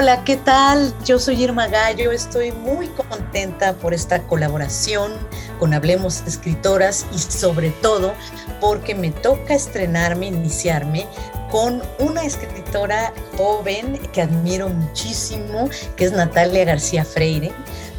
[0.00, 0.94] Hola, ¿qué tal?
[1.04, 5.10] Yo soy Irma Gallo, estoy muy contenta por esta colaboración
[5.58, 8.14] con Hablemos Escritoras y sobre todo
[8.60, 11.08] porque me toca estrenarme, iniciarme
[11.50, 17.50] con una escritora joven que admiro muchísimo, que es Natalia García Freire.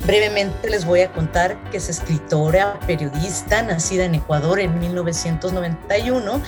[0.05, 6.41] Brevemente les voy a contar que es escritora, periodista, nacida en Ecuador en 1991,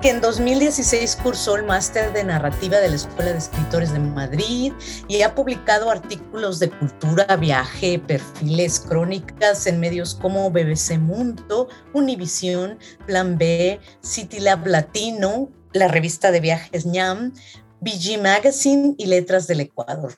[0.00, 4.72] que en 2016 cursó el máster de narrativa de la Escuela de Escritores de Madrid
[5.08, 12.78] y ha publicado artículos de cultura, viaje, perfiles, crónicas en medios como BBC Mundo, Univisión,
[13.06, 17.32] Plan B, City Lab Latino, la revista de viajes ñam,
[17.80, 20.14] BG Magazine y Letras del Ecuador.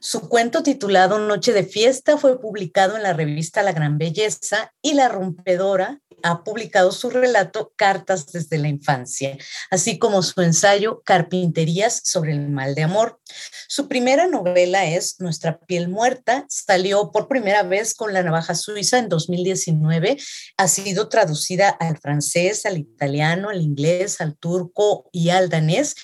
[0.00, 4.94] Su cuento titulado Noche de Fiesta fue publicado en la revista La Gran Belleza y
[4.94, 9.36] La Rompedora ha publicado su relato Cartas desde la infancia,
[9.70, 13.20] así como su ensayo Carpinterías sobre el mal de amor.
[13.68, 18.98] Su primera novela es Nuestra piel muerta, salió por primera vez con La navaja suiza
[18.98, 20.16] en 2019,
[20.56, 25.94] ha sido traducida al francés, al italiano, al inglés, al turco y al danés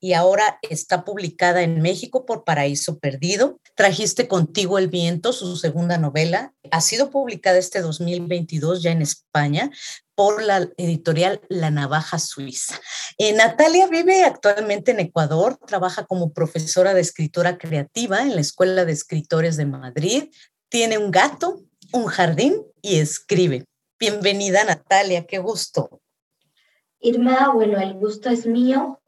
[0.00, 3.60] y ahora está publicada en México por Paraíso Perdido.
[3.74, 6.54] Trajiste contigo el viento, su segunda novela.
[6.70, 9.70] Ha sido publicada este 2022 ya en España
[10.14, 12.80] por la editorial La Navaja Suiza.
[13.18, 18.84] Eh, Natalia vive actualmente en Ecuador, trabaja como profesora de escritora creativa en la Escuela
[18.84, 20.24] de Escritores de Madrid,
[20.68, 23.64] tiene un gato, un jardín y escribe.
[23.98, 26.00] Bienvenida Natalia, qué gusto.
[27.00, 29.00] Irma, bueno, el gusto es mío.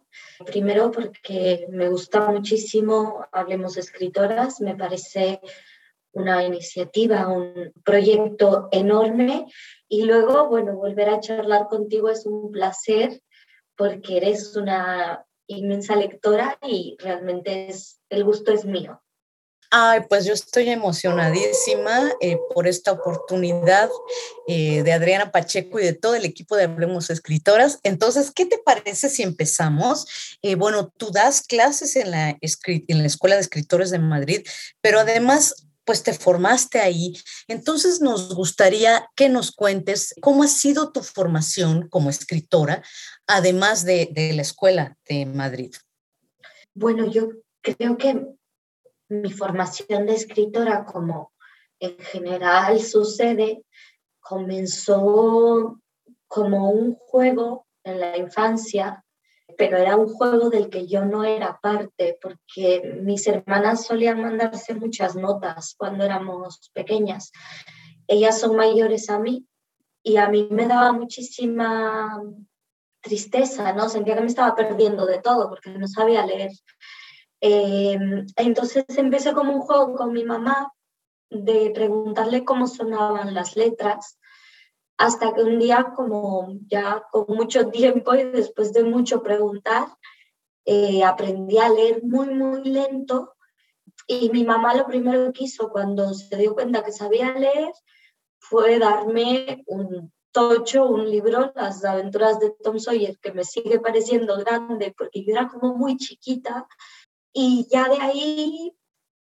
[0.47, 5.41] Primero porque me gusta muchísimo Hablemos Escritoras, me parece
[6.13, 9.47] una iniciativa, un proyecto enorme
[9.89, 13.23] y luego, bueno, volver a charlar contigo es un placer
[13.77, 19.03] porque eres una inmensa lectora y realmente es, el gusto es mío.
[19.73, 23.89] Ay, pues yo estoy emocionadísima eh, por esta oportunidad
[24.49, 27.79] eh, de Adriana Pacheco y de todo el equipo de Hablemos Escritoras.
[27.85, 30.39] Entonces, ¿qué te parece si empezamos?
[30.43, 34.45] Eh, bueno, tú das clases en la, Escuela de Escritores de Madrid,
[34.81, 37.17] pero además pues te formaste ahí.
[37.47, 42.83] Entonces nos gustaría que nos cuentes cómo ha sido tu formación como escritora,
[43.29, 45.73] además de, de la Escuela de Madrid.
[46.75, 47.31] Bueno, yo
[47.63, 48.40] creo que
[49.11, 51.33] mi formación de escritora, como
[51.81, 53.65] en general sucede,
[54.21, 55.81] comenzó
[56.29, 59.05] como un juego en la infancia,
[59.59, 64.75] pero era un juego del que yo no era parte, porque mis hermanas solían mandarse
[64.75, 67.33] muchas notas cuando éramos pequeñas.
[68.07, 69.47] Ellas son mayores a mí
[70.03, 72.23] y a mí me daba muchísima
[73.01, 73.89] tristeza, ¿no?
[73.89, 76.53] Sentía que me estaba perdiendo de todo porque no sabía leer.
[77.41, 80.73] Em, entonces empecé como un juego con mi mamá
[81.31, 84.19] de preguntarle cómo sonaban las letras,
[84.99, 89.87] hasta que un día, como ya con mucho tiempo y después de mucho preguntar,
[90.67, 93.35] eh, aprendí a leer muy, muy lento.
[94.07, 97.73] Y mi mamá lo primero que hizo cuando se dio cuenta que sabía leer
[98.39, 104.37] fue darme un tocho, un libro, Las aventuras de Tom Sawyer, que me sigue pareciendo
[104.37, 106.67] grande porque yo era como muy chiquita
[107.33, 108.77] y ya de ahí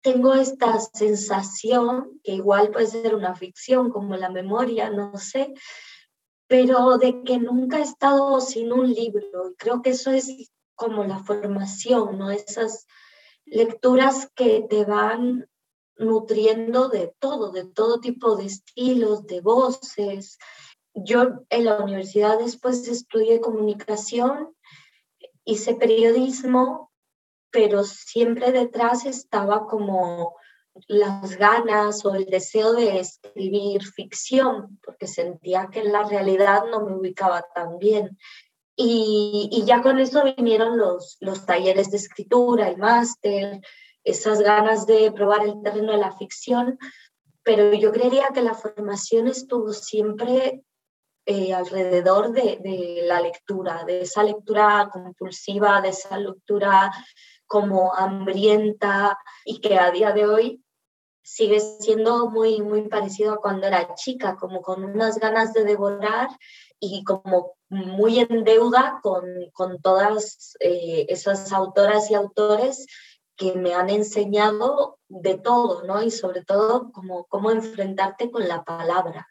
[0.01, 5.53] tengo esta sensación, que igual puede ser una ficción como la memoria, no sé,
[6.47, 9.50] pero de que nunca he estado sin un libro.
[9.50, 12.29] Y creo que eso es como la formación, ¿no?
[12.29, 12.85] Esas
[13.45, 15.50] lecturas que te van
[15.97, 20.38] nutriendo de todo, de todo tipo de estilos, de voces.
[20.94, 24.56] Yo en la universidad después estudié comunicación,
[25.45, 26.91] hice periodismo
[27.56, 30.36] pero siempre detrás estaba como
[30.88, 36.81] las ganas o el deseo de escribir ficción, porque sentía que en la realidad no
[36.81, 38.18] me ubicaba tan bien.
[38.75, 43.62] Y, y ya con eso vinieron los, los talleres de escritura, el máster,
[44.04, 46.78] esas ganas de probar el terreno de la ficción,
[47.42, 50.62] pero yo creería que la formación estuvo siempre
[51.25, 56.92] eh, alrededor de, de, la lectura, de esa lectura compulsiva, de esa lectura
[57.56, 60.62] como hambrienta y que a día de hoy
[61.24, 66.28] sigue siendo muy, muy parecido a cuando era chica, como con unas ganas de devorar
[66.81, 69.24] y como muy en deuda con,
[69.54, 72.88] con todas eh, esas autoras y autores
[73.38, 76.04] que me han enseñado de todo, ¿no?
[76.04, 79.30] Y sobre todo como cómo enfrentarte con la palabra.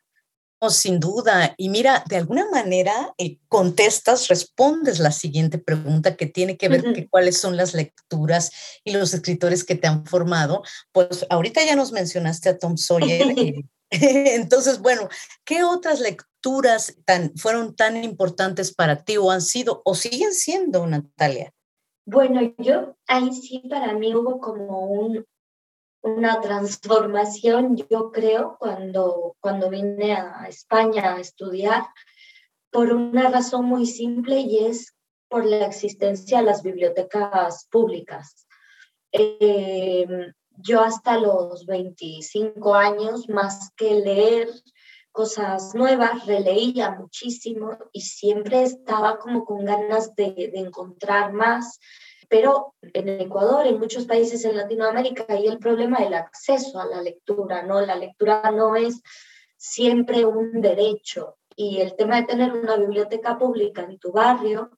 [0.70, 1.54] Sin duda.
[1.56, 6.82] Y mira, de alguna manera eh, contestas, respondes la siguiente pregunta que tiene que ver
[6.82, 8.50] con cuáles son las lecturas
[8.84, 10.62] y los escritores que te han formado.
[10.92, 13.34] Pues ahorita ya nos mencionaste a Tom Sawyer.
[13.90, 15.08] entonces, bueno,
[15.44, 20.86] ¿qué otras lecturas tan, fueron tan importantes para ti o han sido o siguen siendo,
[20.86, 21.52] Natalia?
[22.06, 25.24] Bueno, yo ahí sí para mí hubo como un,
[26.04, 31.86] una transformación, yo creo, cuando, cuando vine a España a estudiar,
[32.70, 34.94] por una razón muy simple y es
[35.28, 38.46] por la existencia de las bibliotecas públicas.
[39.12, 40.06] Eh,
[40.58, 44.48] yo hasta los 25 años, más que leer
[45.10, 51.80] cosas nuevas, releía muchísimo y siempre estaba como con ganas de, de encontrar más,
[52.28, 57.02] pero en Ecuador, en muchos países en Latinoamérica, hay el problema del acceso a la
[57.02, 57.80] lectura, ¿no?
[57.80, 59.02] La lectura no es
[59.56, 64.70] siempre un derecho y el tema de tener una biblioteca pública en tu barrio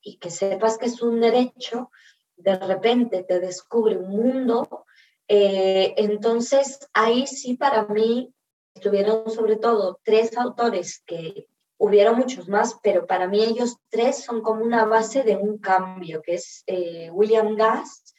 [0.00, 1.90] y que sepas que es un derecho,
[2.36, 4.84] de repente te descubre un mundo.
[5.26, 8.32] Eh, entonces, ahí sí para mí
[8.74, 14.42] estuvieron sobre todo tres autores que hubieron muchos más, pero para mí ellos tres son
[14.42, 18.14] como una base de un cambio, que es eh, William Gass,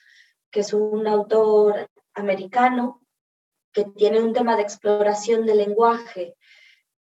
[0.49, 3.01] que es un autor americano
[3.71, 6.35] que tiene un tema de exploración del lenguaje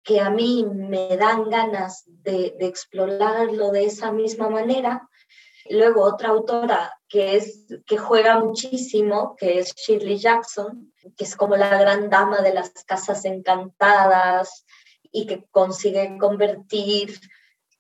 [0.03, 5.09] que a mí me dan ganas de, de explorarlo de esa misma manera.
[5.71, 11.57] Luego otra autora que, es, que juega muchísimo, que es Shirley Jackson, que es como
[11.57, 14.67] la gran dama de las casas encantadas,
[15.15, 17.21] y que consigue convertir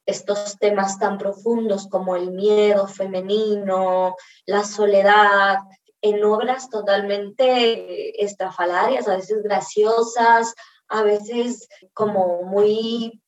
[0.06, 4.14] estos temas tan profundos como el miedo femenino,
[4.46, 5.58] la soledad,
[6.00, 10.54] en obras totalmente estrafalarias, a veces graciosas,
[10.86, 13.20] a veces como muy,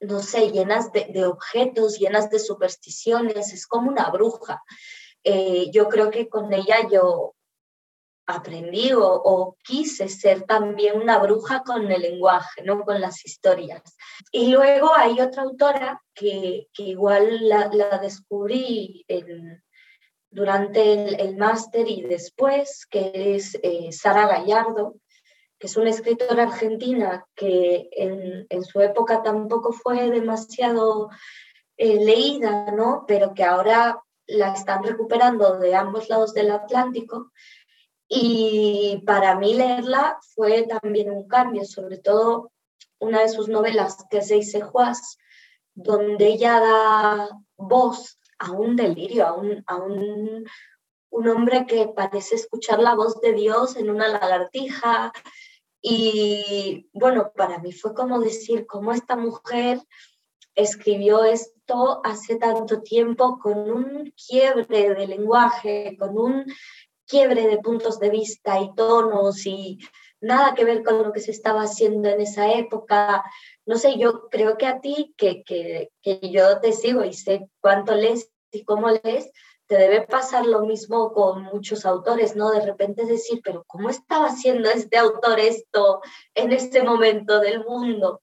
[0.00, 4.62] no sé, llenas de, objetos, llenas de supersticiones, es como una bruja.
[5.22, 7.34] Eh, yo creo que con ella yo
[8.26, 12.82] aprendí o, quise ser también una bruja con el lenguaje, ¿no?
[12.84, 13.82] con las historias.
[14.32, 17.68] Y luego hay otra autora que, que igual la,
[17.98, 19.04] descubrí
[20.30, 24.96] durante el, máster y después, que es eh, Sara Gallardo,
[25.58, 31.10] que es una escritora argentina que en, en su época tampoco fue demasiado
[31.76, 33.04] eh, leída, ¿no?
[33.06, 37.32] pero que ahora la están recuperando de ambos lados del Atlántico
[38.08, 42.52] y para mí leerla fue también un cambio, sobre todo
[42.98, 45.18] una de sus novelas, que es Seis Juas,
[45.74, 50.44] donde ella da voz a un delirio, a, un, a un,
[51.10, 55.12] un hombre que parece escuchar la voz de Dios en una lagartija.
[55.80, 59.80] Y bueno, para mí fue como decir, cómo esta mujer
[60.54, 66.46] escribió esto hace tanto tiempo con un quiebre de lenguaje, con un
[67.06, 69.78] quiebre de puntos de vista y tonos y
[70.20, 73.22] nada que ver con lo que se estaba haciendo en esa época.
[73.66, 77.48] No sé, yo creo que a ti, que, que, que yo te sigo y sé
[77.60, 79.30] cuánto lees y cómo lees,
[79.66, 82.50] te debe pasar lo mismo con muchos autores, ¿no?
[82.50, 86.00] De repente decir, pero ¿cómo estaba haciendo este autor esto
[86.34, 88.20] en este momento del mundo?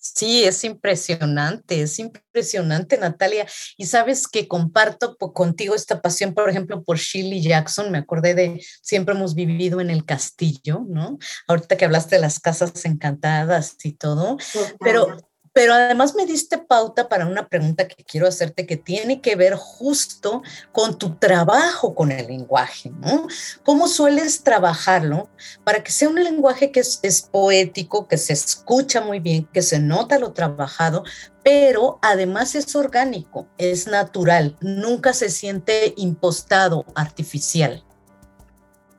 [0.00, 3.46] Sí, es impresionante, es impresionante, Natalia.
[3.76, 7.90] Y sabes que comparto contigo esta pasión, por ejemplo, por Shirley Jackson.
[7.90, 11.18] Me acordé de siempre hemos vivido en el castillo, ¿no?
[11.48, 14.36] Ahorita que hablaste de las casas encantadas y todo.
[14.78, 15.16] Pero
[15.58, 19.56] pero además me diste pauta para una pregunta que quiero hacerte que tiene que ver
[19.56, 23.26] justo con tu trabajo con el lenguaje, ¿no?
[23.64, 25.28] ¿Cómo sueles trabajarlo
[25.64, 29.62] para que sea un lenguaje que es, es poético, que se escucha muy bien, que
[29.62, 31.02] se nota lo trabajado,
[31.42, 37.82] pero además es orgánico, es natural, nunca se siente impostado, artificial?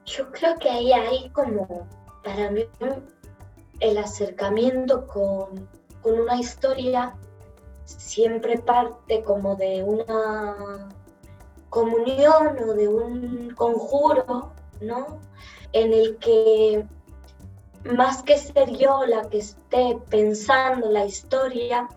[0.06, 1.88] Yo creo que ahí hay como,
[2.22, 2.66] para mí,
[3.80, 7.16] el acercamiento con con una historia
[7.86, 10.90] siempre parte como de una
[11.70, 15.20] comunión o de un conjuro, ¿no?
[15.74, 16.86] En el que
[17.84, 21.88] más que ser yo la que esté pensando la historia,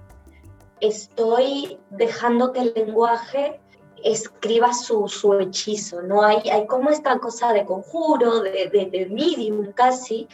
[0.80, 3.61] estoy dejando que el lenguaje
[4.04, 6.23] escriba su, su hechizo, ¿no?
[6.23, 10.28] Hay, hay como esta cosa de conjuro, de, de, medium casi,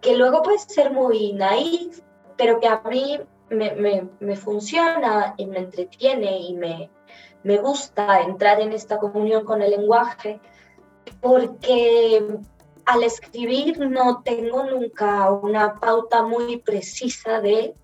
[0.00, 2.00] que luego puede ser muy naif,
[2.36, 3.20] pero que a mí
[3.50, 6.90] me, funciona y me entretiene y me,
[7.42, 10.40] me gusta entrar en esta comunión con el lenguaje,
[11.20, 12.24] porque
[12.84, 17.74] al escribir no tengo nunca una pauta muy precisa de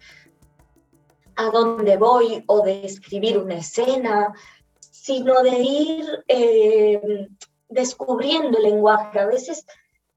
[1.36, 4.34] a dónde voy o de escribir una escena,
[4.80, 7.28] sino de ir eh,
[7.68, 9.20] descubriendo el lenguaje.
[9.20, 9.64] A veces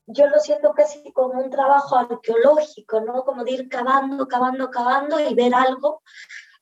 [0.08, 3.24] yo lo siento casi como un trabajo arqueológico, ¿no?
[3.24, 6.02] Como de ir cavando, cavando, cavando y ver algo.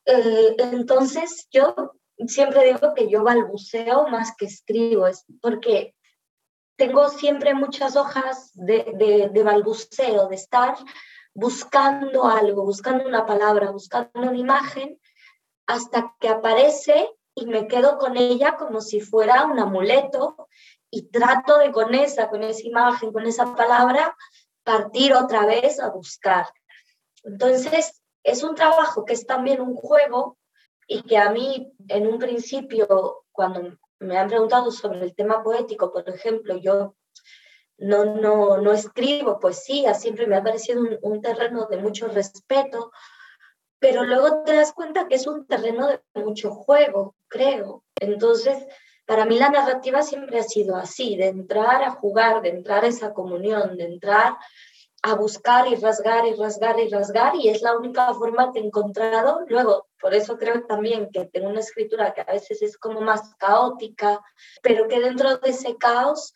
[0.06, 1.94] Eh, entonces yo
[2.28, 5.96] siempre digo que yo balbuceo más que escribo, es porque
[6.76, 10.78] tengo siempre muchas hojas de, de, balbuceo, de estar
[11.34, 15.00] buscando algo, buscando una palabra, buscando una imagen,
[15.68, 20.48] hasta que aparece y me quedo con ella como si fuera un amuleto
[20.92, 24.16] y trato de con esa, con esa imagen, con esa palabra,
[24.64, 26.48] partir otra vez a buscar.
[27.24, 30.38] Entonces, es un trabajo que es también un juego
[30.88, 35.92] y que a mí en un principio, cuando me han preguntado sobre el tema poético,
[35.92, 36.96] por ejemplo, yo
[37.78, 42.92] no, no, no escribo poesía, siempre me ha parecido un, un, terreno de mucho respeto,
[43.80, 47.84] pero luego te das cuenta que es un terreno de mucho juego, creo.
[48.00, 48.66] Entonces,
[49.10, 52.90] para mí la narrativa siempre ha sido así, de entrar a jugar, de entrar a
[52.90, 54.38] esa comunión, de entrar
[55.02, 58.64] a buscar y rasgar y rasgar y rasgar y es la única forma que he
[58.64, 59.46] encontrado.
[59.48, 63.34] Luego, por eso creo también que tengo una escritura que a veces es como más
[63.40, 64.22] caótica,
[64.62, 66.36] pero que dentro de ese caos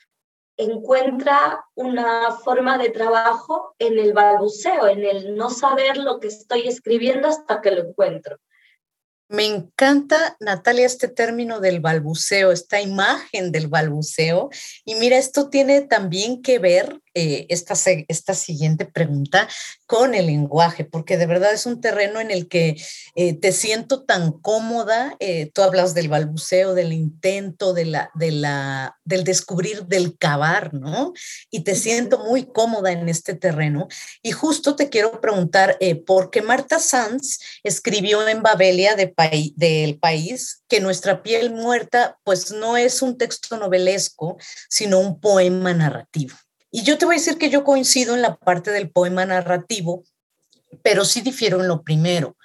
[0.57, 6.67] encuentra una forma de trabajo en el balbuceo, en el no saber lo que estoy
[6.67, 8.39] escribiendo hasta que lo encuentro.
[9.29, 14.49] Me encanta, Natalia, este término del balbuceo, esta imagen del balbuceo.
[14.85, 17.75] Y mira, esto tiene también que ver eh, esta,
[18.07, 19.47] esta siguiente pregunta
[19.85, 22.75] con el lenguaje, porque de verdad es un terreno en el que
[23.15, 25.15] eh, te siento tan cómoda.
[25.19, 30.73] Eh, tú hablas del balbuceo, del intento, de la, de la, del descubrir, del cavar,
[30.73, 31.13] ¿no?
[31.51, 33.87] Y te siento muy cómoda en este terreno.
[34.21, 39.13] Y justo te quiero preguntar, porque Marta Sanz escribió en Babelia de
[39.55, 44.37] del país que Nuestra piel muerta, pues no es un texto novelesco,
[44.69, 46.35] sino un poema narrativo.
[46.75, 50.03] Y yo te voy a decir que yo coincido en la parte del poema narrativo,
[50.81, 52.35] pero sí difiero en lo primero.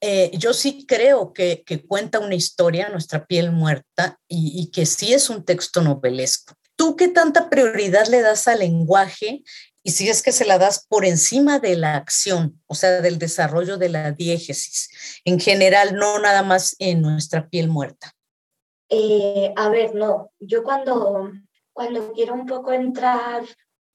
[0.00, 5.14] Eh, yo sí creo que, cuenta una historia, Nuestra piel muerta, y, y, que sí
[5.14, 6.54] es un texto novelesco.
[6.74, 9.44] ¿Tú qué tanta prioridad le das al lenguaje
[9.84, 13.20] y si es que se la das por encima de la acción, o sea, del
[13.20, 18.12] desarrollo de la diégesis, en general, no nada más en nuestra piel muerta?
[18.88, 21.30] Eh, a ver, no, yo cuando,
[21.72, 23.44] cuando quiero un poco entrar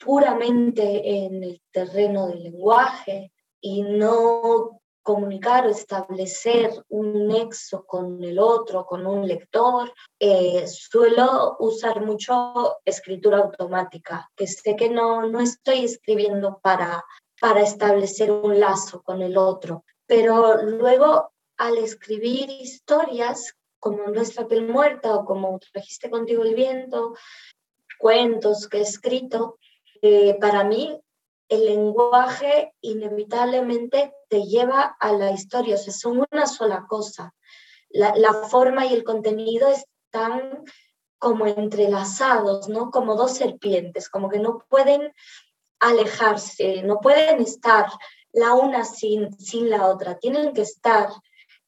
[0.04, 3.32] puramente en el terreno del lenguaje
[3.62, 11.56] y no comunicar o establecer un nexo con el otro, con un lector, eh, suelo
[11.60, 17.04] usar mucho escritura automática, que sé que no, no estoy escribiendo para,
[17.40, 24.68] para establecer un lazo con el otro, pero luego al escribir historias como Nuestra piel
[24.68, 27.16] muerta o como Trajiste contigo el viento,
[27.98, 29.58] cuentos que he escrito,
[30.02, 31.00] eh, para mí
[31.50, 37.34] el lenguaje inevitablemente te lleva a la historia, o sea, son una sola cosa.
[37.90, 40.64] La, la forma y el contenido están
[41.18, 42.90] como entrelazados, ¿no?
[42.90, 45.14] Como dos serpientes, como que no pueden
[45.80, 47.88] alejarse, no pueden estar
[48.32, 51.10] la una sin, sin la otra, tienen que estar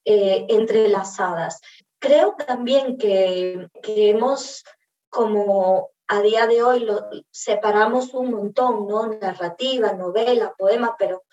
[0.06, 1.60] eh, entrelazadas.
[2.00, 4.64] Creo también que, que hemos
[5.10, 9.08] como a día de hoy lo separamos un montón, ¿no?
[9.08, 11.24] Narrativa, novela, poema, pero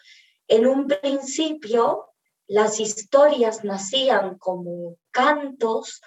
[0.49, 2.07] en un principio
[2.47, 6.01] las historias nacían como cantos,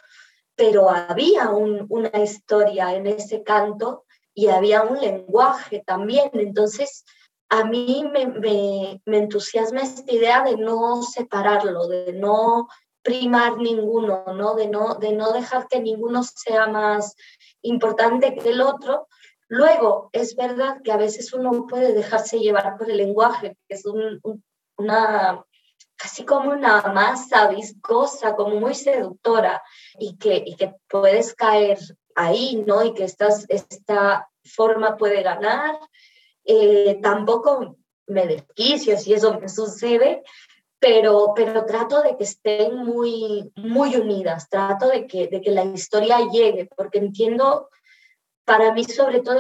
[0.55, 6.29] pero había una historia en ese canto y había un lenguaje también.
[6.33, 7.05] Entonces,
[7.49, 12.67] a mí me, me, me entusiasma esta idea de no separarlo, de no
[13.03, 14.55] primar ninguno, ¿no?
[14.55, 17.15] De, no, de no dejar que ninguno sea más
[17.63, 19.07] importante que el otro.
[19.47, 23.83] Luego, es verdad que a veces uno puede dejarse llevar por el lenguaje, que es
[23.85, 25.43] una,
[25.95, 29.61] casi como una masa viscosa, como muy seductora,
[29.99, 31.79] y que, y que puedes caer
[32.15, 32.83] ahí, ¿no?
[32.83, 35.77] Y que estás, esta forma puede ganar.
[36.45, 37.77] Eh, tampoco
[38.07, 40.23] me desquicio si eso me sucede,
[40.83, 45.63] pero, pero trato de que estén muy, muy unidas, trato de que, de que la
[45.63, 47.69] historia llegue, porque entiendo,
[48.43, 49.39] para mí sobre todo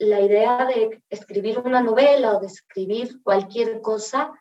[0.00, 4.32] la idea de escribir una novela o de escribir cualquier cosa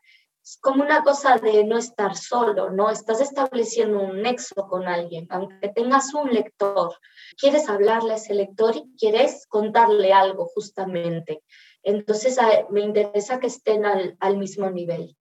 [0.43, 2.89] es como una cosa de no estar solo, ¿no?
[2.89, 6.97] Estás estableciendo un nexo con alguien, aunque tengas un lector,
[7.37, 11.43] quieres hablarle a ese lector y quieres contarle algo justamente.
[11.81, 12.37] Entonces
[12.71, 15.15] me interesa que estén al, al mismo nivel.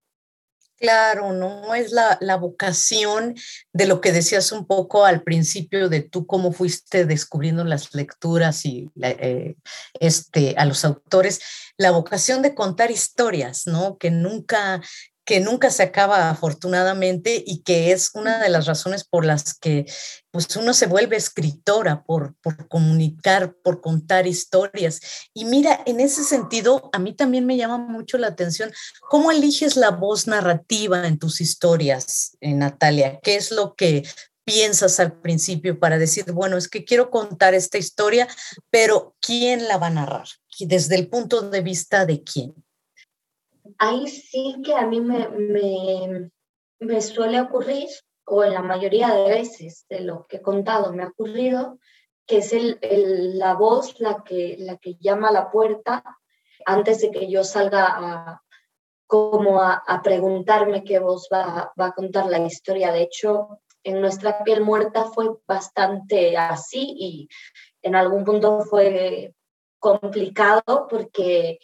[0.83, 3.37] Claro, no es la, vocación
[3.73, 8.67] de lo que decías un poco al principio de tú cómo fuiste descubriendo las lecturas
[8.67, 9.55] y eh,
[10.01, 11.41] este, a los autores,
[11.77, 13.97] la vocación de contar historias, ¿no?
[13.97, 14.83] Que nunca
[15.25, 19.87] que nunca se acaba afortunadamente y que es una de las razones por las que
[20.31, 25.01] pues uno se vuelve escritora por, por comunicar, por contar historias.
[25.33, 28.73] Y mira, en ese sentido, a mí también me llama mucho la atención
[29.09, 33.21] cómo eliges la voz narrativa en tus historias, eh, Natalia.
[33.23, 34.03] ¿Qué es lo que
[34.45, 38.27] piensas al principio para decir, bueno, es que quiero contar esta historia,
[38.71, 40.27] pero ¿quién la va a narrar?
[40.59, 42.55] ¿Desde el punto de vista de quién?
[43.79, 45.29] Ahí sí que a mí me,
[46.81, 47.89] me, suele ocurrir,
[48.27, 51.79] o en la mayoría de veces de lo que he contado me ha ocurrido,
[52.27, 52.79] que es el,
[53.39, 56.05] la voz la que, la que llama a la puerta
[56.65, 58.43] antes de que yo salga a,
[59.07, 62.93] como a, a preguntarme qué voz va, va, a contar la historia.
[62.93, 67.29] De hecho, en nuestra piel muerta fue bastante así y
[67.83, 69.35] en algún punto fue
[69.81, 71.59] complicado porque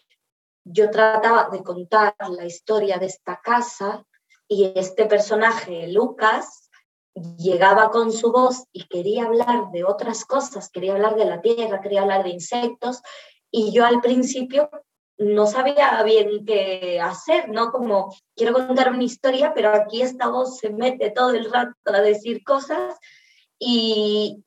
[0.71, 4.05] yo trataba de contar la historia de esta casa
[4.47, 6.71] y este personaje, Lucas,
[7.39, 11.81] llegaba con su voz y quería hablar de otras cosas, quería hablar de la tierra,
[11.81, 13.03] quería hablar de insectos,
[13.51, 14.71] y yo al principio
[15.17, 17.73] no sabía bien qué hacer, ¿no?
[17.73, 22.01] Como quiero contar una historia, pero aquí esta voz se mete todo el rato a
[22.01, 22.97] decir cosas
[23.59, 24.45] y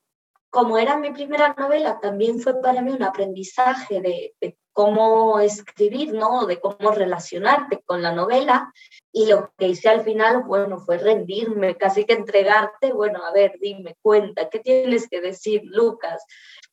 [0.48, 6.14] como era mi primera novela, también fue para mí un aprendizaje de, de cómo escribir,
[6.14, 6.46] ¿no?
[6.46, 8.72] De cómo relacionarte con la novela.
[9.12, 13.58] Y lo que hice al final, bueno, fue rendirme, casi que entregarte, bueno, a ver,
[13.60, 16.24] dime, cuenta, ¿qué tienes que decir, Lucas?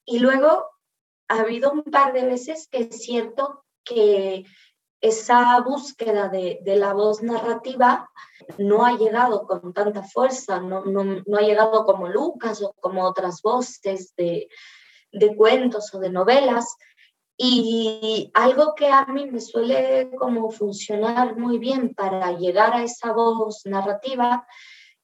[0.06, 0.65] Y luego
[1.27, 4.46] ha habido un par de veces que es cierto que
[5.01, 8.09] esa búsqueda de, de la voz narrativa
[8.57, 13.05] no ha llegado con tanta fuerza, no, no, no ha llegado como Lucas o como
[13.05, 14.50] otras voces de,
[15.12, 16.75] de cuentos o de novelas,
[17.41, 23.13] y algo que a mí me suele como funcionar muy bien para llegar a esa
[23.13, 24.45] voz narrativa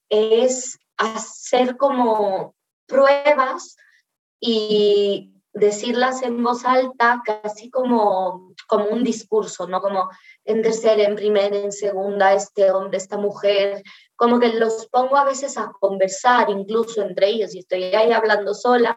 [0.10, 2.54] es hacer como
[2.88, 3.78] pruebas
[4.42, 9.80] y decirlas en voz alta, casi como, como un discurso, ¿no?
[9.80, 10.10] Como
[10.44, 13.82] en tercera, en primera, en segunda, este hombre, esta mujer,
[14.18, 18.54] como que los pongo a veces a conversar incluso entre ellos y estoy ahí hablando
[18.54, 18.94] sola,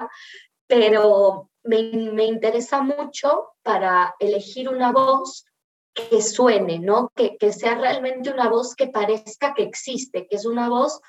[0.68, 1.78] pero me,
[2.26, 5.44] interesa mucho para elegir una voz
[5.92, 7.10] que suene, ¿no?
[7.16, 11.00] Que, que, sea realmente una voz que parezca que existe, que es una voz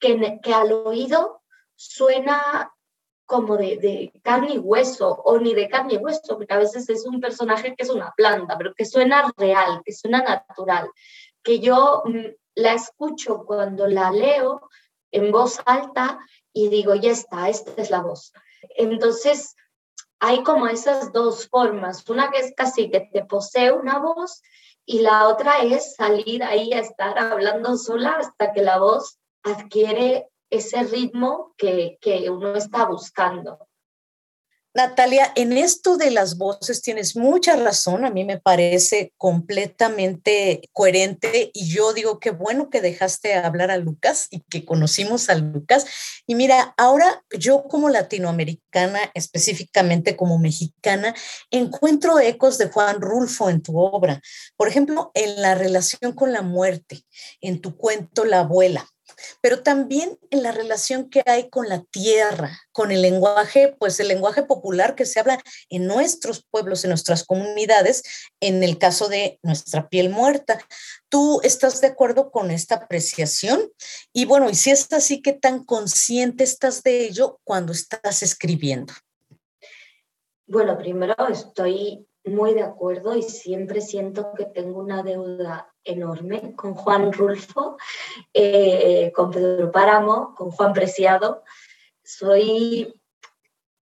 [0.00, 1.42] que, que al oído
[1.76, 2.72] suena
[3.24, 6.88] como de, de, carne y hueso, o ni de carne y hueso, porque a veces
[6.88, 10.90] es un personaje que es una planta, pero que suena real, que suena natural,
[11.42, 14.68] que yo mm, la escucho cuando la leo
[15.12, 16.18] en voz alta
[16.52, 18.32] y digo, ya está, esta es la voz.
[18.70, 19.54] Entonces,
[20.20, 24.40] hay como esas dos formas, una que es casi que te posee una voz
[24.84, 30.28] y la otra es salir ahí a estar hablando sola hasta que la voz adquiere
[30.50, 33.68] ese ritmo que, que uno está buscando.
[34.74, 41.50] Natalia, en esto de las voces tienes mucha razón, a mí me parece completamente coherente
[41.52, 45.84] y yo digo que bueno que dejaste hablar a Lucas y que conocimos a Lucas.
[46.26, 51.14] Y mira, ahora yo como latinoamericana, específicamente como mexicana,
[51.50, 54.22] encuentro ecos de Juan Rulfo en tu obra.
[54.56, 57.04] Por ejemplo, en la relación con la muerte,
[57.42, 58.88] en tu cuento La abuela
[59.40, 64.08] pero también en la relación que hay con la tierra, con el lenguaje, pues el
[64.08, 68.02] lenguaje popular que se habla en nuestros pueblos, en nuestras comunidades,
[68.40, 70.58] en el caso de nuestra piel muerta.
[71.08, 73.70] ¿Tú estás de acuerdo con esta apreciación?
[74.12, 78.92] Y bueno, y si es así, ¿qué tan consciente estás de ello cuando estás escribiendo?
[80.46, 86.74] Bueno, primero estoy muy de acuerdo y siempre siento que tengo una deuda enorme con
[86.74, 87.76] Juan Rulfo,
[88.32, 91.42] eh, con Pedro Páramo, con Juan Preciado.
[92.02, 92.94] Soy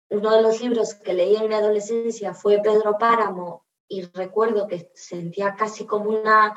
[0.09, 4.91] uno de los libros que leí en mi adolescencia fue Pedro Páramo y recuerdo que
[4.95, 6.55] sentía casi como una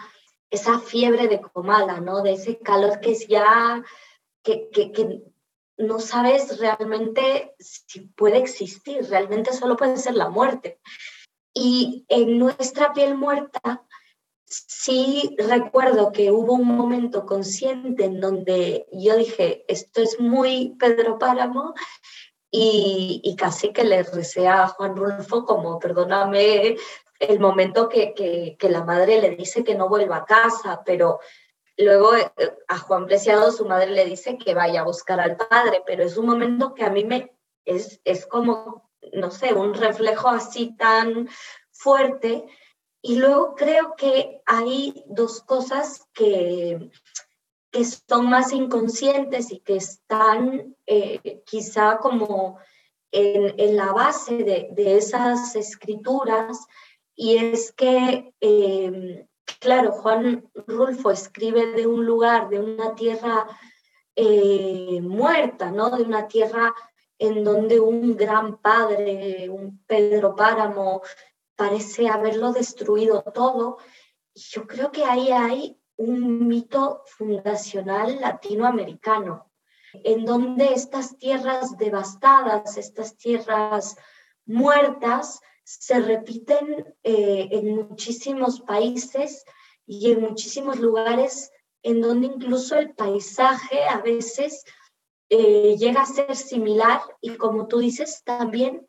[0.49, 2.21] esa fiebre de Comala, ¿no?
[2.21, 3.83] De ese calor que es ya
[4.43, 5.23] que, que, que
[5.77, 10.79] no sabes realmente si puede existir, realmente solo puede ser la muerte.
[11.53, 13.83] Y en nuestra piel muerta
[14.45, 21.17] sí recuerdo que hubo un momento consciente en donde yo dije, esto es muy Pedro
[21.17, 21.73] Páramo
[22.55, 26.77] y, casi que le recé a Juan Rulfo como, perdóname,
[27.19, 31.19] el momento que, que, la madre le dice que no vuelva a casa, pero
[31.77, 32.31] luego eh,
[32.67, 36.15] a Juan Preciado su madre le dice que vaya a buscar al padre, pero es
[36.15, 37.35] un momento que a mí me
[37.65, 41.27] es, es como, no sé, un reflejo así tan
[41.71, 42.45] fuerte.
[43.01, 46.89] Y luego creo que hay dos cosas que,
[47.71, 52.59] que son más inconscientes y que están eh, quizá como
[53.11, 56.65] en, en, la base de, de, esas escrituras,
[57.15, 59.27] y es que, em,
[59.59, 63.45] claro, Juan Rulfo escribe de un lugar, de una tierra
[64.15, 65.89] eh, muerta, ¿no?
[65.91, 66.73] De una tierra
[67.17, 71.01] en donde un gran padre, un Pedro Páramo,
[71.55, 73.77] parece haberlo destruido todo.
[74.33, 79.51] Yo creo que ahí hay un mito fundacional latinoamericano,
[79.93, 83.95] en donde estas tierras devastadas, estas tierras
[84.45, 89.45] muertas, se repiten eh, en muchísimos países
[89.85, 91.51] y en muchísimos lugares
[91.83, 94.63] en donde incluso el paisaje a veces
[95.35, 98.85] eh, llega a ser similar y como tú dices, también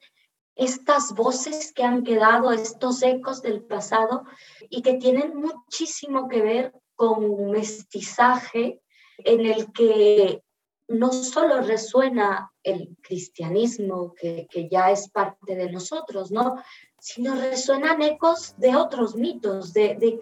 [0.55, 4.25] estas voces que han quedado, estos ecos del pasado
[4.69, 8.83] y que tienen muchísimo que ver con mestizaje
[9.17, 10.43] en el que
[10.87, 16.57] no solo resuena el cristianismo, que, ya es parte de nosotros, ¿no?
[16.99, 20.21] sino resuenan ecos de otros mitos, de,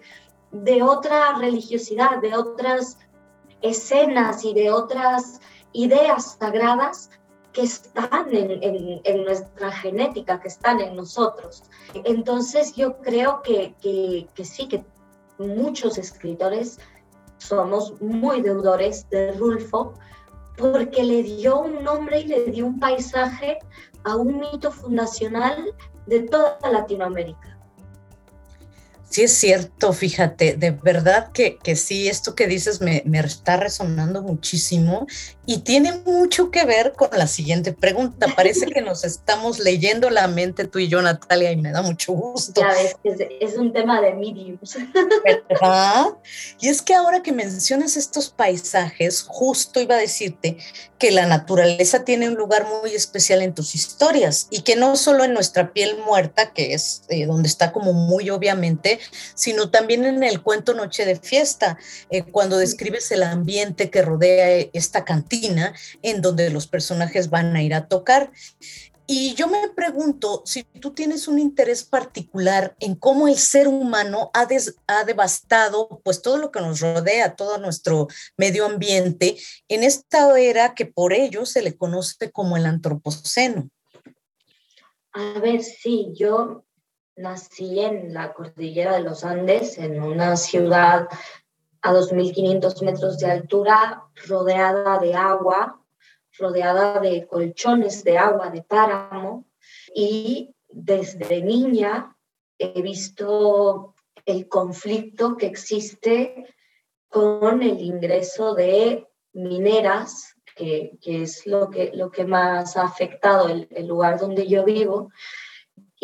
[0.51, 2.97] de, otra religiosidad, de otras
[3.61, 5.41] escenas y de otras
[5.73, 7.09] ideas sagradas
[7.51, 11.63] que están en, nuestra genética, que están en nosotros.
[12.03, 14.83] Entonces yo creo que, que sí, que
[15.37, 16.79] muchos escritores
[17.37, 19.93] somos muy deudores de Rulfo,
[20.57, 23.59] porque le dio un nombre y le dio un paisaje
[24.03, 25.73] a un mito fundacional
[26.05, 27.52] de toda Latinoamérica.
[29.13, 33.57] Sí es cierto, fíjate, de verdad que, que sí, esto que dices me, me, está
[33.57, 35.05] resonando muchísimo
[35.45, 38.25] y tiene mucho que ver con la siguiente pregunta.
[38.35, 42.13] Parece que nos estamos leyendo la mente tú y yo, Natalia, y me da mucho
[42.13, 42.59] gusto.
[42.59, 44.77] Ya ves, es, es un tema de mediums.
[45.23, 46.05] ¿Verdad?
[46.59, 50.57] Y es que ahora que mencionas estos paisajes, justo iba a decirte
[50.97, 55.25] que la naturaleza tiene un lugar muy especial en tus historias y que no solo
[55.25, 58.99] en nuestra piel muerta, que es eh, donde está como muy obviamente,
[59.35, 61.77] sino también en el cuento Noche de Fiesta,
[62.09, 67.63] eh, cuando describes el ambiente que rodea esta cantina en donde los personajes van a
[67.63, 68.31] ir a tocar.
[69.05, 74.31] Y yo me pregunto si tú tienes un interés particular en cómo el ser humano
[74.33, 74.47] ha,
[74.87, 79.35] ha, devastado pues todo lo que nos rodea, todo nuestro medio ambiente,
[79.67, 83.69] en esta era que por ello se le conoce como el antropoceno.
[85.11, 86.63] A ver, sí, yo
[87.15, 91.07] nací en la cordillera de los Andes, en una ciudad
[91.81, 95.81] a 2.500 metros de altura, rodeada de agua,
[96.37, 99.45] rodeada de colchones de agua, de páramo,
[99.93, 102.15] y desde niña
[102.57, 103.95] he visto
[104.25, 106.55] el conflicto que existe
[107.09, 113.67] con el ingreso de mineras, que, es lo que, lo que más ha afectado el,
[113.71, 115.11] el lugar donde yo vivo,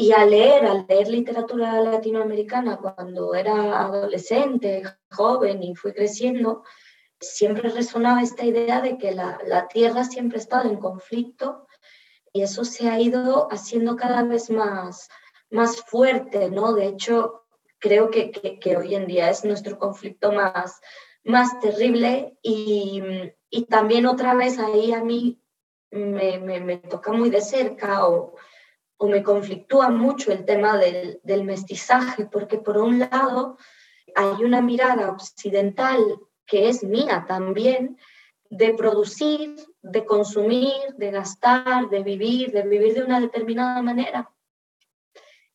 [0.02, 4.82] y a leer, al leer literatura latinoamericana cuando era adolescente,
[5.12, 6.64] joven y fui creciendo,
[7.20, 11.68] siempre resonaba esta idea de que la, la tierra siempre ha estado en conflicto
[12.32, 15.10] y eso se ha ido haciendo cada vez más,
[15.50, 16.72] más fuerte, ¿no?
[16.72, 17.44] De hecho,
[17.78, 20.80] creo que, que, hoy en día es nuestro conflicto más,
[21.26, 23.04] más terrible y,
[23.50, 25.42] y también otra vez ahí a mí
[25.92, 28.36] me, me, me toca muy de cerca o
[29.02, 33.58] o me conflictúa mucho el tema del, del mestizaje, porque por un lado
[34.14, 37.98] hay una mirada occidental que es mía también,
[38.50, 44.30] de producir, de consumir, de gastar, de vivir, de vivir de una determinada manera.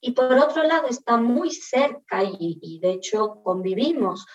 [0.00, 4.26] Y por otro lado está muy cerca y, y de hecho convivimos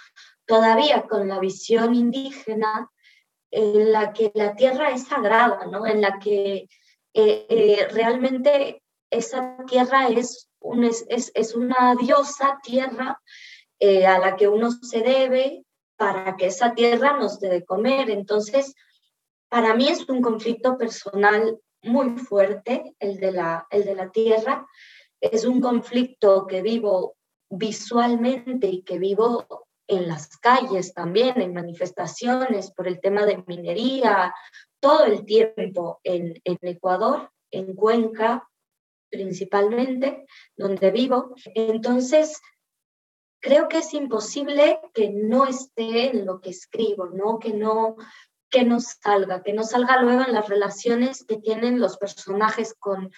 [0.46, 2.92] todavía con la visión indígena
[3.50, 5.88] en la que la tierra es sagrada, ¿no?
[5.88, 6.68] en la que
[7.14, 13.20] eh, eh, realmente esa tierra es, un, es, es, una diosa tierra
[13.80, 15.64] eh, a la que uno se debe
[15.98, 18.10] para que esa tierra nos dé de comer.
[18.10, 18.76] Entonces,
[19.50, 24.66] para mí es un conflicto personal muy fuerte el de la, el de la tierra.
[25.20, 27.16] Es un conflicto que vivo
[27.50, 34.34] visualmente y que vivo en las calles también, en manifestaciones por el tema de minería,
[34.80, 38.48] todo el tiempo en, en Ecuador, en Cuenca
[39.10, 41.36] principalmente, donde vivo.
[41.56, 42.40] Entonces,
[43.40, 47.40] creo que es imposible que no esté en lo que escribo, ¿no?
[47.40, 47.96] Que no
[48.50, 53.12] que no salga, que no salga luego en las relaciones que tienen los personajes con,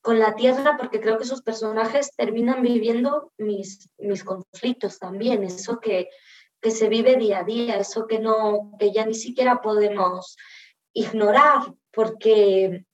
[0.00, 5.78] con la tierra, porque creo que esos personajes terminan viviendo mis, mis conflictos también, eso
[5.80, 6.08] que,
[6.60, 10.36] que se vive día a día, eso que, no, que ya ni siquiera podemos
[10.94, 12.86] ignorar, porque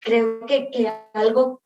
[0.00, 1.63] creo que, que algo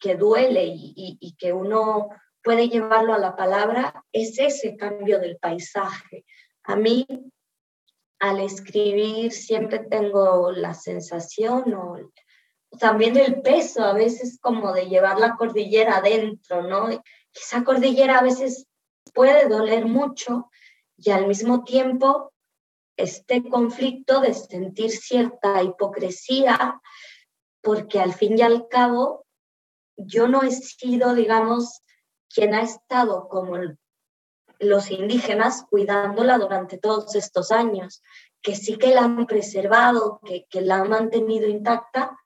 [0.00, 2.08] que duele y, que uno
[2.42, 6.24] puede llevarlo a la palabra es ese cambio del paisaje.
[6.64, 7.06] A mí,
[8.18, 12.10] al escribir, siempre tengo la sensación o
[12.78, 16.88] también el peso a veces como de llevar la cordillera adentro, ¿no?
[17.34, 18.66] Esa cordillera a veces
[19.12, 20.50] puede doler mucho
[20.96, 22.32] y al mismo tiempo
[22.96, 26.80] este conflicto de sentir cierta hipocresía,
[27.62, 29.26] porque al fin y al cabo
[30.06, 31.82] yo no he sido, digamos,
[32.32, 33.56] quien ha estado como
[34.58, 38.02] los indígenas cuidándola durante todos estos años,
[38.42, 42.16] que sí que la han preservado, que, que la han mantenido intacta.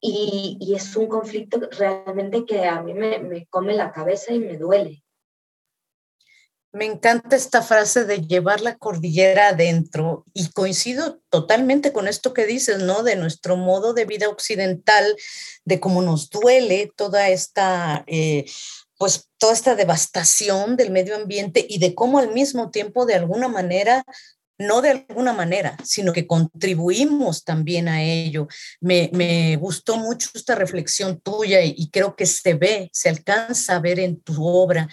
[0.00, 4.40] Y, y, es un conflicto realmente que a mí me, me come la cabeza y
[4.40, 5.02] me duele.
[6.76, 12.44] Me encanta esta frase de llevar la cordillera adentro y coincido totalmente con esto que
[12.44, 13.02] dices, ¿no?
[13.02, 15.16] De nuestro modo de vida occidental,
[15.64, 18.44] de cómo nos duele toda esta, eh,
[18.98, 23.48] pues toda esta devastación del medio ambiente y de cómo al mismo tiempo de alguna
[23.48, 24.04] manera
[24.58, 28.48] no de alguna manera, sino que contribuimos también a ello.
[28.80, 33.76] Me, me, gustó mucho esta reflexión tuya y, y, creo que se ve, se alcanza
[33.76, 34.88] a ver en tu obra.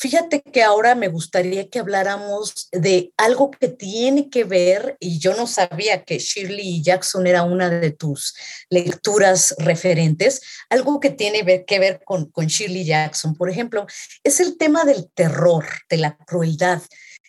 [0.00, 5.34] Fíjate que ahora me gustaría que habláramos de algo que tiene que ver, y yo
[5.34, 8.36] no sabía que Shirley Jackson era una de tus
[8.70, 13.88] lecturas referentes, algo que tiene que ver con, Shirley Jackson, por ejemplo,
[14.22, 16.80] es el tema del terror, de la crueldad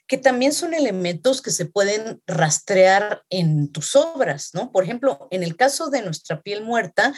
[0.09, 4.71] que también son elementos que se pueden rastrear en tus obras, ¿no?
[4.71, 7.13] Por ejemplo, en el caso de Nuestra piel muerta,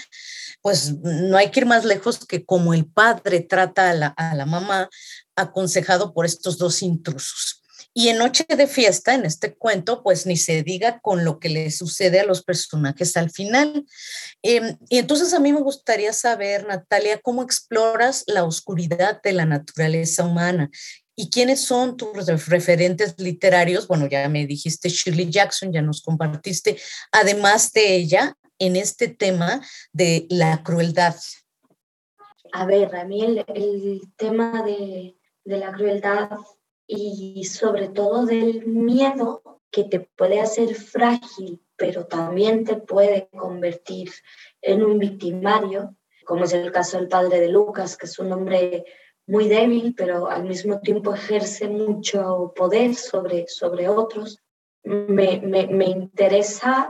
[0.62, 4.90] pues no hay que ir más lejos que como el padre trata a la mamá,
[5.36, 7.63] aconsejado por estos dos intrusos.
[7.94, 11.50] Y en Noche de Fiesta, en este cuento, pues ni se diga con lo que
[11.50, 13.86] le sucede a los personajes al final.
[14.44, 19.46] Eh, y entonces a mí me gustaría saber, Natalia, cómo exploras la oscuridad de la
[19.46, 20.70] naturaleza humana
[21.22, 23.88] ¿Y quiénes son tus referentes literarios?
[23.88, 26.78] Bueno, ya me dijiste Shirley Jackson, ya nos compartiste,
[27.12, 31.15] además de ella, en este tema de la crueldad.
[32.54, 36.30] A ver, a mí el, tema de, de la crueldad
[36.88, 44.12] y sobre todo del miedo que te puede hacer frágil, pero también te puede convertir
[44.62, 48.86] en un victimario, como es el caso del padre de Lucas, que es un hombre
[49.25, 54.39] muy débil, pero al mismo tiempo ejerce mucho poder sobre, sobre otros.
[54.84, 56.89] Me, me, me interesa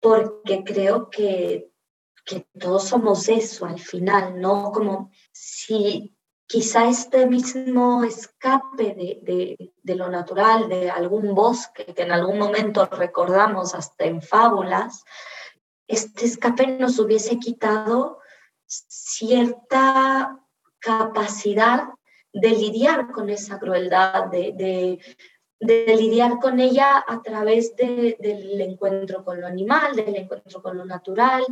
[0.00, 1.70] porque creo que,
[2.24, 4.72] que, todos somos eso al final, ¿no?
[4.72, 6.16] Como si
[6.52, 12.84] quizá este mismo escape de, de, lo natural, de algún bosque que en algún momento
[12.84, 15.02] recordamos hasta en fábulas,
[15.88, 18.18] este escape nos hubiese quitado
[18.66, 20.38] cierta
[20.78, 21.84] capacidad
[22.34, 24.98] de lidiar con esa crueldad, de,
[25.58, 30.84] de, lidiar con ella a través del encuentro con lo animal, del encuentro con lo
[30.84, 31.46] natural.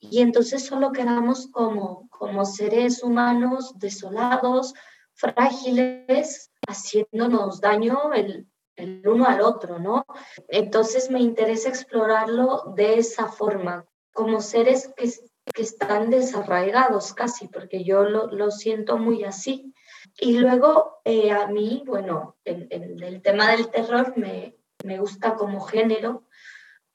[0.00, 4.74] Y entonces solo quedamos como, como seres humanos desolados,
[5.14, 10.06] frágiles, haciéndonos daño el, el uno al otro, ¿no?
[10.48, 15.12] Entonces me interesa explorarlo de esa forma, como seres que
[15.54, 19.74] que están desarraigados casi, porque yo lo, lo siento muy así.
[20.20, 25.60] Y luego eh, a mí, bueno, en, el tema del terror me, me gusta como
[25.60, 26.24] género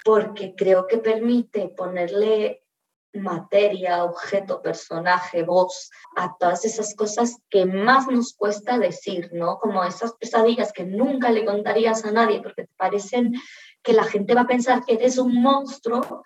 [0.04, 2.62] porque creo que permite ponerle
[3.13, 9.60] materia, objeto, personaje, voz, a todas esas cosas que más nos cuesta decir, ¿no?
[9.60, 13.34] Como esas pesadillas que nunca le contarías a nadie porque te parecen
[13.82, 16.23] que la gente va a pensar que eres un monstruo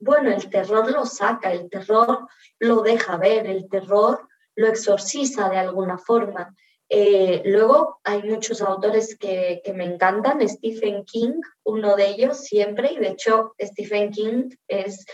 [0.00, 5.58] bueno, el terror lo saca, el terror lo deja ver, el terror lo exorciza de
[5.58, 6.54] alguna forma.
[6.88, 12.98] Eh, luego hay muchos autores que, me encantan, Stephen King, uno de ellos siempre, y
[12.98, 15.04] de hecho Stephen King es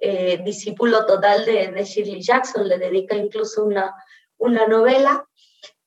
[0.00, 3.94] eh, discípulo total de, Shirley Jackson, le dedica incluso una,
[4.38, 5.26] una novela.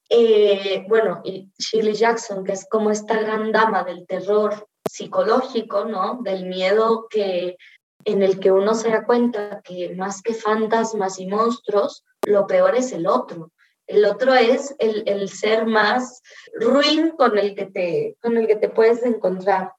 [0.09, 6.19] Eh, bueno, y Shirley Jackson, que es como esta gran dama del terror psicológico, ¿no?
[6.21, 7.57] Del miedo que,
[8.05, 12.75] en el que uno se da cuenta que más que fantasmas y monstruos, lo peor
[12.75, 13.51] es el otro.
[13.87, 16.21] El otro es el, el ser más
[16.53, 19.73] ruin con el, que te, con el que te puedes encontrar.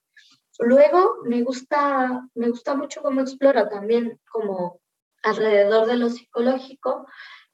[0.59, 4.79] Luego me gusta, me gusta mucho cómo explora también como
[5.23, 7.05] alrededor de lo psicológico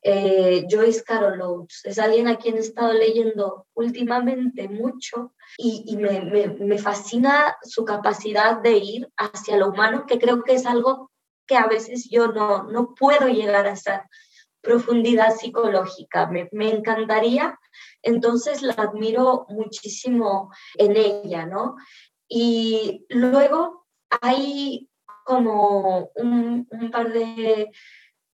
[0.03, 1.81] eh, Joyce Carol Oates.
[1.83, 8.61] Es alguien a quien he estado leyendo últimamente mucho y, me, me, fascina su capacidad
[8.61, 11.11] de ir hacia lo humano, que creo que es algo
[11.45, 14.09] que a veces yo no, no puedo llegar a esa
[14.61, 16.27] profundidad psicológica.
[16.27, 17.59] Me, me encantaría,
[18.01, 21.75] entonces la admiro muchísimo en ella, ¿no?
[22.33, 23.85] Y luego
[24.21, 24.89] hay
[25.25, 27.69] como un, un par de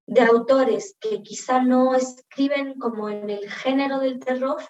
[0.07, 4.63] de autores que quizá no escriben como en el género del terror,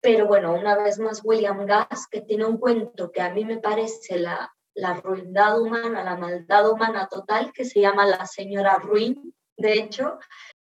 [0.00, 3.58] pero bueno, una vez más William Gass, que tiene un cuento que a mí me
[3.58, 9.34] parece la, la ruindad humana, la maldad humana total, que se llama La señora Ruin,
[9.58, 10.18] de hecho,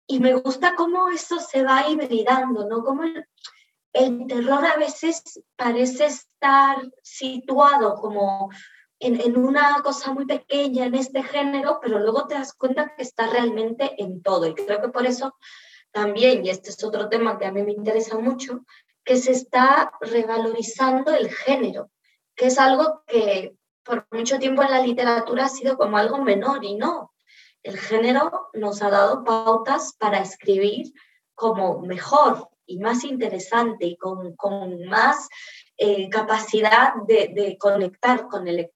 [0.08, 2.82] y me gusta cómo eso se va hibridando, ¿no?
[2.82, 3.24] Como el,
[3.96, 8.50] el terror a veces parece estar situado como
[8.98, 13.26] en, una cosa muy pequeña en este género, pero luego te das cuenta que está
[13.26, 14.46] realmente en todo.
[14.46, 15.34] Y creo que por eso
[15.92, 18.64] también, y este es otro tema que a mí me interesa mucho,
[19.02, 21.90] que se está revalorizando el género,
[22.34, 26.64] que es algo que por mucho tiempo en la literatura ha sido como algo menor
[26.64, 27.14] y no.
[27.62, 30.92] El género nos ha dado pautas para escribir
[31.34, 35.28] como mejor y más interesante y con, con más
[35.76, 38.70] eh, capacidad de, de, conectar con el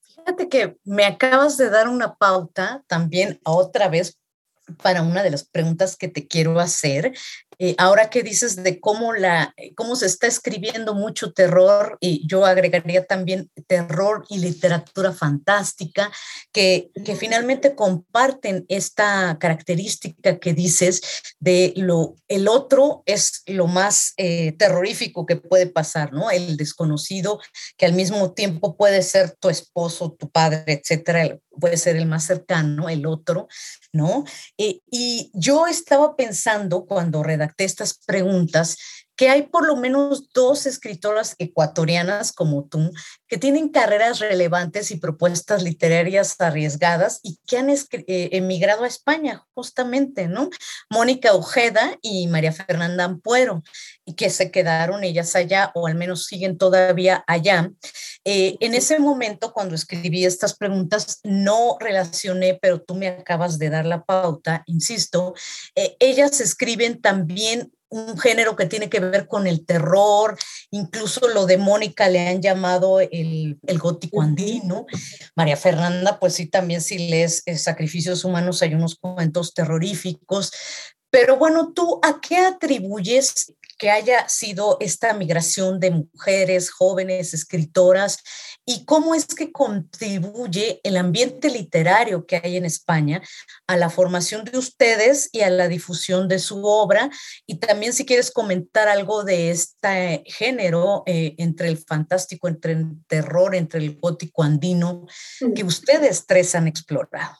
[0.00, 4.18] Fíjate que me acabas de dar una pauta también otra vez
[4.82, 7.12] para una de las preguntas que te quiero hacer.
[7.64, 12.44] Eh, ahora que dices de cómo, la, cómo se está escribiendo mucho terror, y yo
[12.44, 16.10] agregaría también terror y literatura fantástica,
[16.50, 21.02] que, que finalmente comparten esta característica que dices
[21.38, 26.32] de lo, el otro es lo más eh, terrorífico que puede pasar, ¿no?
[26.32, 27.38] El desconocido,
[27.76, 32.24] que al mismo tiempo puede ser tu esposo, tu padre, etcétera, puede ser el más
[32.24, 33.48] cercano, el otro,
[33.92, 34.24] ¿no?
[34.58, 38.76] Eh, y yo estaba pensando cuando redacté estas preguntas
[39.16, 42.92] que hay por lo menos dos escritoras ecuatorianas como tú
[43.28, 47.78] que tienen carreras relevantes y propuestas literarias arriesgadas y que han eh,
[48.32, 50.50] emigrado a España justamente, ¿no?
[50.90, 53.62] Mónica Ojeda y María Fernanda Ampuero,
[54.04, 57.70] y que se quedaron ellas allá o al menos siguen todavía allá.
[58.24, 63.70] Eh, en ese momento, cuando escribí estas preguntas, no relacioné, pero tú me acabas de
[63.70, 65.34] dar la pauta, insisto,
[65.74, 70.38] eh, ellas escriben también un género que tiene que ver con el terror,
[70.70, 74.86] incluso lo de Mónica le han llamado el, el gótico andino.
[75.36, 80.52] María Fernanda, pues sí, también si lees eh, Sacrificios Humanos hay unos cuentos terroríficos.
[81.10, 88.18] Pero bueno, ¿tú a qué atribuyes que haya sido esta migración de mujeres, jóvenes, escritoras,
[88.64, 93.20] y cómo es que contribuye el ambiente literario que hay en España
[93.66, 97.10] a la formación de ustedes y a la difusión de su obra.
[97.46, 103.04] Y también si quieres comentar algo de este género eh, entre el fantástico, entre el
[103.06, 105.06] terror, entre el gótico andino,
[105.54, 107.36] que ustedes tres han explorado.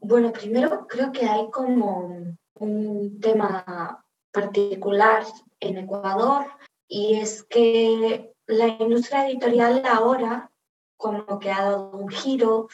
[0.00, 5.24] Bueno, primero creo que hay como un tema particular
[5.60, 6.46] en Ecuador
[6.88, 10.50] y es que la industria editorial ahora
[10.96, 12.68] como que ha dado un giro,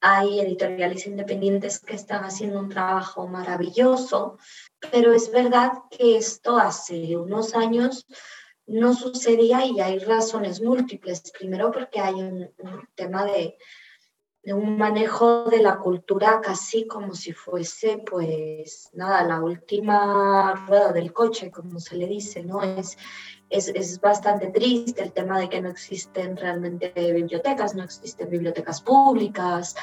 [0.00, 4.38] hay editoriales independientes que están haciendo un trabajo maravilloso,
[4.90, 8.06] pero es verdad que esto hace unos años
[8.66, 11.30] no sucedía y hay razones múltiples.
[11.32, 12.50] Primero porque hay un,
[12.94, 13.56] tema de,
[14.42, 20.92] de un manejo de la cultura casi como si fuese, pues nada, la última rueda
[20.92, 22.62] del coche, como se le dice, ¿no?
[22.62, 22.96] Es,
[23.50, 28.80] es, es, bastante triste el tema de que no existen realmente bibliotecas, no existen bibliotecas
[28.80, 29.76] públicas,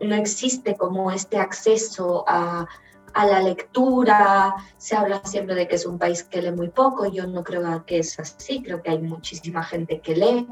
[0.00, 2.66] no existe como este acceso a,
[3.14, 7.06] a la lectura, se habla siempre de que es un país que lee muy poco,
[7.06, 10.48] yo no creo que es así, creo que hay muchísima gente que lee,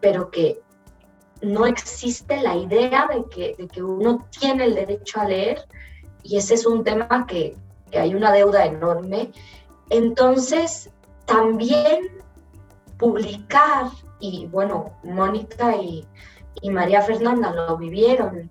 [0.00, 0.60] pero que
[1.42, 5.66] no existe la idea de que, de que uno tiene el derecho a leer
[6.22, 7.56] y ese es un tema que,
[7.90, 9.30] que hay una deuda enorme.
[9.90, 10.90] Entonces,
[11.26, 12.22] también
[12.98, 16.06] publicar, y bueno, Mónica y,
[16.70, 18.50] María Fernanda lo vivieron,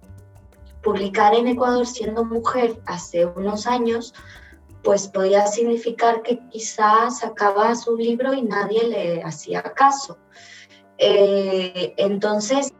[0.84, 4.14] publicar en Ecuador siendo mujer hace unos años,
[4.84, 10.20] pues podía significar que quizás sacabas un libro y nadie le hacía caso.
[11.00, 12.72] Eh, entonces,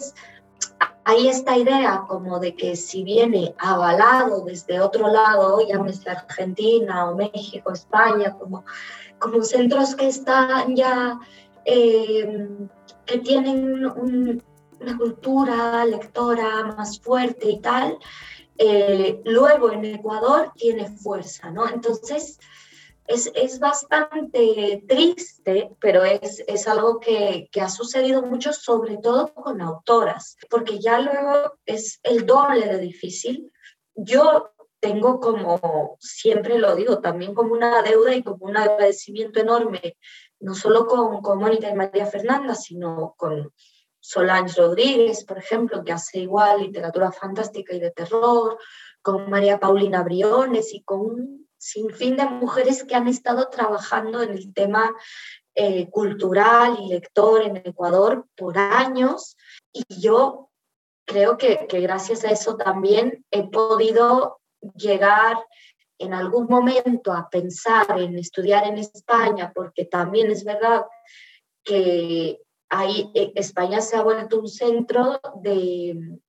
[1.06, 7.16] hay esta idea como de que si viene avalado desde otro lado, llámese Argentina o
[7.16, 8.64] México, España, como,
[9.24, 11.18] como centros que están ya,
[11.64, 12.46] eh,
[13.06, 17.98] que tienen una cultura lectora más fuerte y tal,
[18.58, 21.70] eh, luego en Ecuador tiene fuerza, ¿no?
[21.70, 22.38] Entonces,
[23.08, 29.34] es, es bastante triste, pero es, es algo que, que, ha sucedido mucho, sobre todo
[29.34, 33.52] con autoras, porque ya luego es el doble de difícil.
[33.96, 34.54] Yo
[34.84, 39.96] tengo como, siempre lo digo, también como una deuda y como un agradecimiento enorme,
[40.42, 43.54] no solo con, con Mónica y María Fernanda, sino con
[44.02, 48.58] Solange Rodríguez, por ejemplo, que hace igual literatura fantástica y de terror,
[49.02, 54.32] con María Paulina Briones y con un sinfín de mujeres que han estado trabajando en
[54.32, 54.94] el tema
[55.56, 59.38] eh, cultural y lector en Ecuador por años.
[59.72, 60.50] Y yo
[61.06, 64.42] creo que, que gracias a eso también he podido
[64.76, 65.38] llegar
[65.98, 70.86] en algún momento a pensar en estudiar en España, porque también es verdad
[71.64, 76.20] que ahí eh, España se ha vuelto un centro de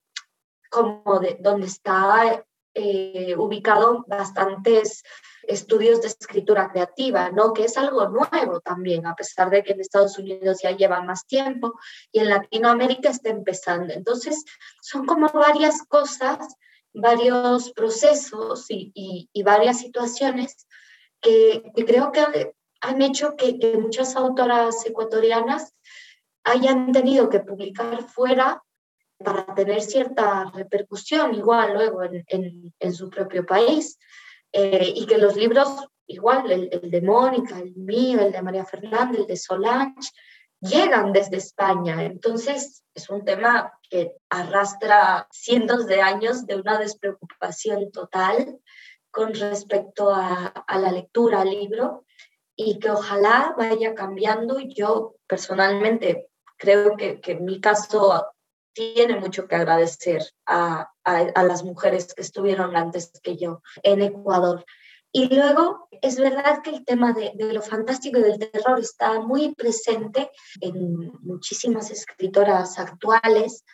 [0.71, 5.05] como de donde está eh, ubicado bastantes
[5.47, 7.53] estudios de escritura creativa, ¿no?
[7.53, 11.27] Que es algo nuevo también, a pesar de que en Estados Unidos ya lleva más
[11.27, 11.75] tiempo
[12.11, 13.93] y en Latinoamérica está empezando.
[13.93, 14.45] Entonces,
[14.81, 16.57] son como varias cosas,
[16.95, 20.67] varios procesos y, varias situaciones
[21.21, 25.75] que, creo que han hecho que, muchas autoras ecuatorianas
[26.45, 28.63] hayan tenido que publicar fuera
[29.19, 33.99] para tener cierta repercusión igual luego en, su propio país
[34.53, 38.65] eh, y que los libros, igual el, el, de Mónica, el mío, el de María
[38.65, 40.11] Fernández, el de Solange,
[40.61, 42.05] llegan desde España.
[42.05, 48.59] Entonces es un tema que arrastra cientos de años de una despreocupación total
[49.13, 52.05] con respecto a, a la lectura, al libro,
[52.57, 54.59] y que ojalá vaya cambiando.
[54.59, 56.27] Yo personalmente
[56.57, 58.27] creo que, que mi caso
[58.73, 64.65] tiene mucho que agradecer a, a, las mujeres que estuvieron antes que yo en Ecuador.
[65.13, 69.21] Y luego, es verdad que el tema de, de, lo fantástico y del terror está
[69.21, 73.65] muy presente en muchísimas escritoras actuales,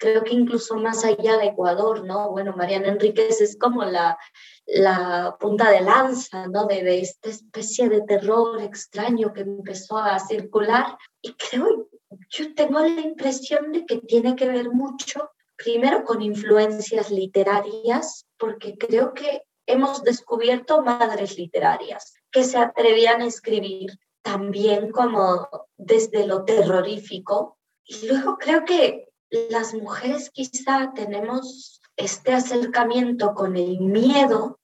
[0.00, 2.30] creo que incluso más allá de Ecuador, ¿no?
[2.30, 4.18] Bueno, Mariana Enríquez es como la,
[4.66, 6.64] la punta de lanza, ¿no?
[6.64, 10.96] De, de, esta especie de terror extraño que empezó a circular.
[11.20, 11.90] Y creo
[12.30, 18.78] yo tengo la impresión de que tiene que ver mucho, primero con influencias literarias, porque
[18.78, 26.44] creo que hemos descubierto madres literarias que se atrevían a escribir también como desde lo
[26.44, 27.58] terrorífico.
[27.84, 34.58] Y luego creo que las mujeres quizá tenemos este acercamiento con el miedo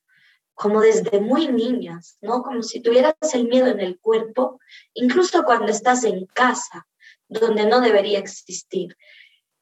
[0.54, 2.42] como desde muy niñas, ¿no?
[2.42, 4.58] Como si tuvieras el miedo en el cuerpo,
[4.94, 6.86] incluso cuando estás en casa,
[7.28, 8.96] donde no debería existir.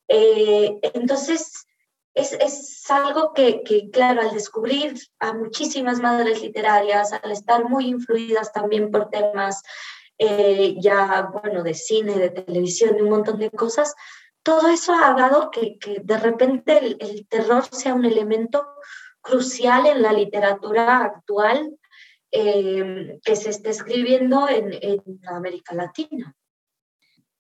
[0.07, 1.67] Eh, entonces,
[2.15, 7.89] es, es algo que, que, claro, al descubrir a muchísimas madres literarias, al estar muy
[7.89, 9.63] influidas también por temas
[10.19, 13.95] eh, ya, bueno, de cine, de televisión, de un montón de cosas,
[14.45, 18.65] todo eso ha dado que, que de repente el, terror sea un elemento
[19.21, 21.77] crucial en la literatura actual
[22.31, 26.37] eh, que se está escribiendo en, en América Latina.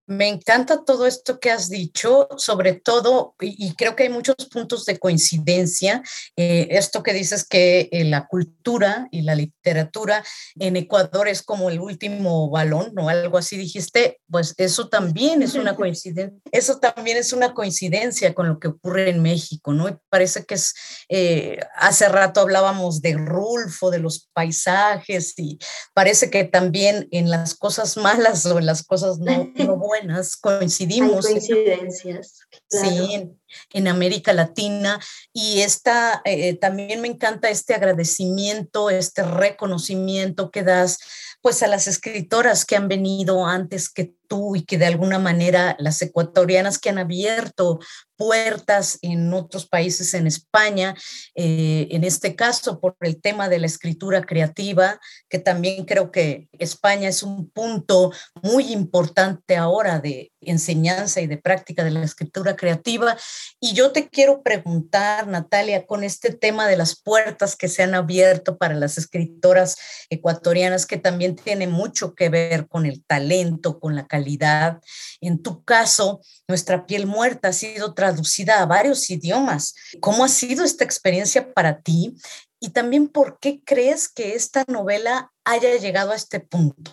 [0.06, 4.84] Me encanta todo esto que has dicho, sobre todo, y, creo que hay muchos puntos
[4.84, 6.02] de coincidencia.
[6.36, 10.22] Eh, esto que dices que eh, la cultura y la literatura
[10.56, 13.08] en Ecuador es como el último balón, ¿no?
[13.08, 16.38] Algo así dijiste, pues eso también es una coincidencia.
[16.52, 19.88] Eso también es una coincidencia con lo que ocurre en México, ¿no?
[19.88, 20.74] Y parece que es,
[21.08, 25.58] eh, hace rato hablábamos de Rulfo, de los paisajes, y
[25.94, 30.36] parece que también en las cosas malas o en las cosas no, no buenas buenas,
[30.36, 31.26] coincidimos.
[31.26, 32.40] Hay coincidencias.
[32.68, 32.88] Claro.
[32.88, 33.40] Sí, en,
[33.72, 35.00] en, América Latina.
[35.32, 40.98] Y esta, eh, también me encanta este agradecimiento, este reconocimiento que das
[41.44, 45.76] pues a las escritoras que han venido antes que tú y que de alguna manera
[45.78, 47.80] las ecuatorianas que han abierto
[48.16, 50.94] puertas en otros países en España,
[51.34, 56.48] eh, en este caso por el tema de la escritura creativa, que también creo que
[56.52, 58.12] España es un punto
[58.42, 63.16] muy importante ahora de enseñanza y de práctica de la escritura creativa.
[63.60, 67.94] Y yo te quiero preguntar, Natalia, con este tema de las puertas que se han
[67.94, 69.76] abierto para las escritoras
[70.10, 74.80] ecuatorianas, que también tiene mucho que ver con el talento, con la calidad.
[75.20, 79.74] En tu caso, Nuestra piel muerta ha sido traducida a varios idiomas.
[80.00, 82.14] ¿Cómo ha sido esta experiencia para ti?
[82.60, 86.92] Y también, ¿por qué crees que esta novela haya llegado a este punto?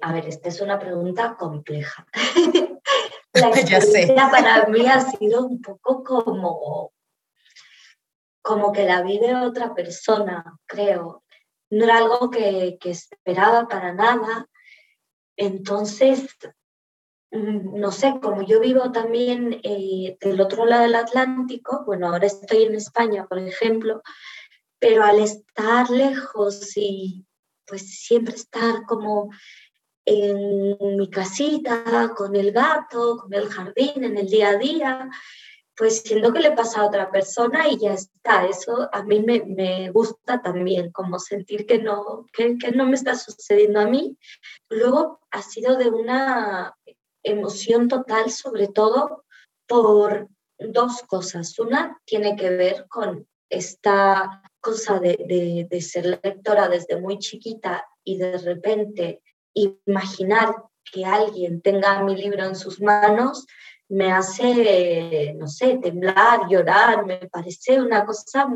[0.00, 2.04] A ver, esta es una pregunta compleja.
[3.32, 6.92] la experiencia para mí ha sido un poco como,
[8.42, 11.22] como que la vive otra persona, creo.
[11.70, 14.48] No era algo que, que esperaba para nada.
[15.36, 16.26] Entonces,
[17.30, 22.64] no sé, como yo vivo también eh, del otro lado del Atlántico, bueno, ahora estoy
[22.64, 24.02] en España, por ejemplo,
[24.78, 27.24] pero al estar lejos y
[27.66, 29.30] pues siempre estar como
[30.04, 35.08] en mi casita, con el gato, con el jardín, en el día a día,
[35.76, 38.46] pues siento que le pasa a otra persona y ya está.
[38.46, 42.94] Eso a mí me, me gusta también, como sentir que no, que, que no me
[42.94, 44.16] está sucediendo a mí.
[44.68, 46.74] Luego ha sido de una
[47.22, 49.24] emoción total, sobre todo
[49.66, 51.58] por dos cosas.
[51.58, 57.86] Una tiene que ver con esta cosa de, de, de ser lectora desde muy chiquita
[58.04, 59.22] y de repente
[59.54, 60.54] imaginar
[60.92, 63.46] que alguien tenga mi libro en sus manos
[63.90, 68.48] me hace, no sé, temblar, llorar, me parece una cosa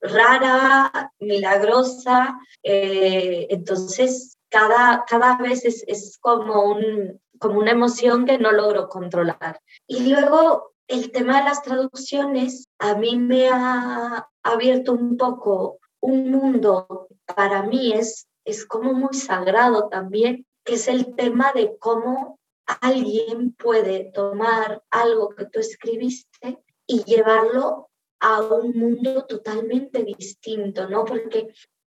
[0.00, 2.38] rara, milagrosa.
[2.62, 8.88] Eh, entonces, cada, cada vez es, es como, un, como una emoción que no logro
[8.88, 9.60] controlar.
[9.86, 16.30] Y luego, el tema de las traducciones a mí me ha abierto un poco un
[16.30, 22.38] mundo, para mí es es como muy sagrado también, que es el tema de cómo
[22.80, 31.04] alguien puede tomar algo que tú escribiste y llevarlo a un mundo totalmente distinto, ¿no?
[31.04, 31.52] Porque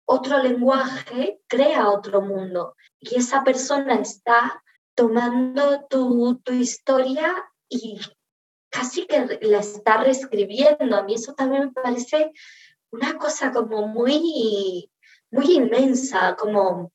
[0.06, 4.64] otro lenguaje crea otro mundo y esa persona está
[5.00, 7.34] tomando tu, tu historia
[7.70, 8.02] y
[8.70, 10.94] casi que la está reescribiendo.
[10.94, 12.34] A mí eso también me parece
[12.92, 14.92] una cosa como muy
[15.32, 16.92] muy inmensa, como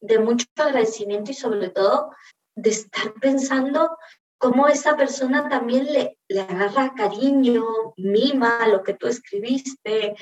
[0.00, 2.12] de mucho agradecimiento y sobre todo
[2.54, 3.98] de estar pensando
[4.38, 7.64] cómo esa persona también le, le agarra cariño,
[7.96, 10.14] mima lo que tú escribiste,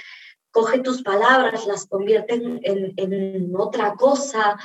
[0.50, 4.58] coge tus palabras, las convierte en, en, en otra cosa,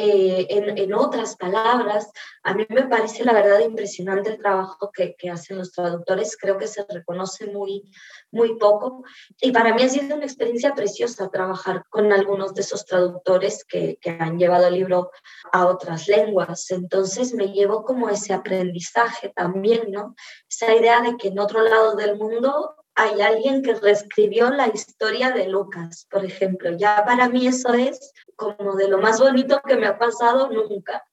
[0.00, 2.12] eh, en, otras palabras.
[2.44, 6.68] A mí me parece la verdad impresionante el trabajo que, hacen los traductores, creo que
[6.68, 7.82] se reconoce muy,
[8.30, 9.02] muy poco.
[9.40, 13.98] Y para mí ha sido una experiencia preciosa trabajar con algunos de esos traductores que,
[14.00, 15.10] que han llevado el libro
[15.52, 16.70] a otras lenguas.
[16.70, 20.14] Entonces me llevo como ese aprendizaje también, ¿no?
[20.48, 25.30] Esa idea de que en otro lado del mundo hay alguien que reescribió la historia
[25.30, 26.76] de Lucas, por ejemplo.
[26.76, 31.04] Ya para mí eso es como de lo más bonito que me ha pasado nunca.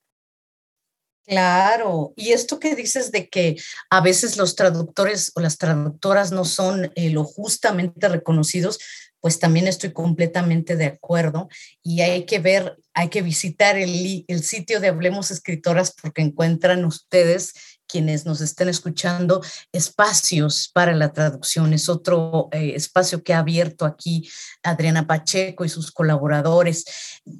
[1.28, 3.56] Claro, y esto que dices de que
[3.92, 8.80] a veces los traductores o las traductoras no son eh, lo justamente reconocidos,
[9.20, 11.50] pues también estoy completamente de acuerdo
[11.84, 16.86] y hay que ver, hay que visitar el, el sitio de Hablemos Escritoras porque encuentran
[16.86, 17.54] ustedes
[17.88, 21.74] quienes nos estén escuchando, espacios para la traducción.
[21.74, 24.30] Es otro eh, espacio que ha abierto aquí
[24.64, 26.86] Adriana Pacheco y sus colaboradores.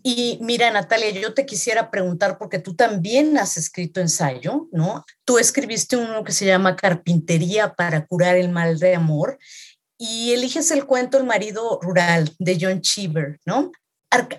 [0.04, 5.06] Y mira, Natalia, yo te quisiera preguntar, porque tú también has escrito ensayo, ¿no?
[5.24, 9.38] Tú escribiste uno que se llama Carpintería para curar el mal de amor
[9.98, 13.72] y eliges el cuento El marido rural de John Cheever, ¿no?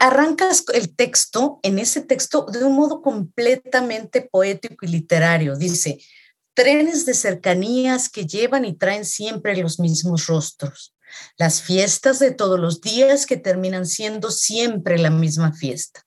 [0.00, 5.56] Arrancas el texto, en ese texto, de un modo completamente poético y literario.
[5.56, 5.98] Dice,
[6.54, 10.94] trenes de cercanías que llevan y traen siempre los mismos rostros.
[11.36, 16.06] Las fiestas de todos los días que terminan siendo siempre la misma fiesta.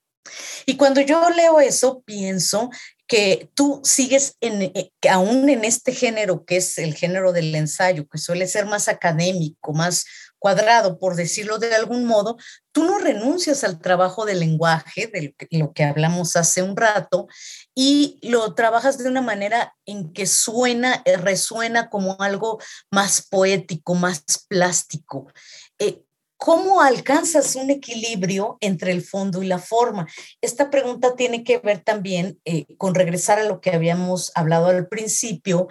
[0.66, 2.70] Y cuando yo leo eso, pienso
[3.10, 8.06] que tú sigues en, eh, aún en este género que es el género del ensayo,
[8.06, 10.06] que suele ser más académico, más
[10.38, 12.36] cuadrado, por decirlo de algún modo,
[12.70, 17.26] tú no renuncias al trabajo del lenguaje, de lo que hablamos hace un rato,
[17.74, 22.60] y lo trabajas de una manera en que suena, eh, resuena como algo
[22.92, 25.32] más poético, más plástico.
[25.80, 26.04] Eh,
[26.42, 30.08] ¿Cómo alcanzas un equilibrio entre el fondo y la forma?
[30.40, 34.88] Esta pregunta tiene que ver también eh, con regresar a lo que habíamos hablado al
[34.88, 35.68] principio,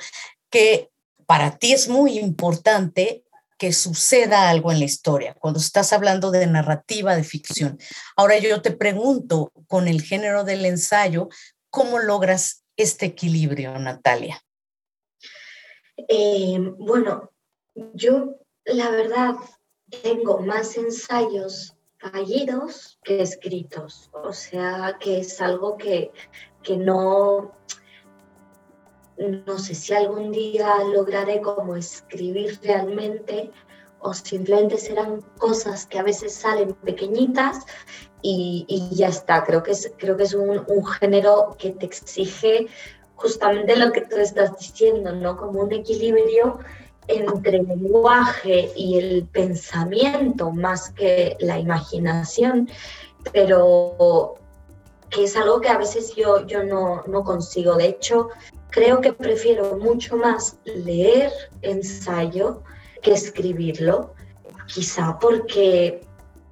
[0.51, 0.91] que
[1.25, 3.23] para ti es muy importante
[3.57, 7.79] que suceda algo en la historia, cuando estás hablando de narrativa, de ficción.
[8.15, 11.29] Ahora yo te pregunto, con el género del ensayo,
[11.71, 14.39] ¿cómo logras este equilibrio, Natalia?
[15.97, 17.31] Eh, bueno,
[17.73, 19.33] yo la verdad
[19.89, 26.11] tengo más ensayos fallidos que escritos, o sea que es algo que,
[26.63, 27.51] que no,
[29.17, 33.51] no sé si algún día lograré como escribir realmente
[34.01, 37.65] o simplemente serán cosas que a veces salen pequeñitas
[38.21, 39.43] y, ya está.
[39.43, 42.67] Creo que es, creo que es un, un, género que te exige
[43.15, 45.35] justamente lo que tú estás diciendo, ¿no?
[45.35, 46.59] Como un equilibrio
[47.09, 52.69] entre el lenguaje y el pensamiento más que la imaginación,
[53.33, 54.35] pero
[55.09, 57.75] que es algo que a veces yo, yo no, no consigo.
[57.75, 58.29] De hecho,
[58.69, 61.31] creo que prefiero mucho más leer
[61.61, 62.61] ensayo
[63.01, 64.13] que escribirlo,
[64.67, 66.01] quizá porque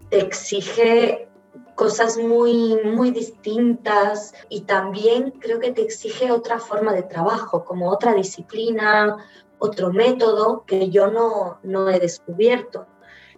[0.09, 1.27] te exige
[1.75, 7.91] cosas muy, muy distintas y también creo que te exige otra forma de trabajo, como
[7.91, 9.17] otra disciplina,
[9.59, 12.87] otro método que yo no, no he descubierto.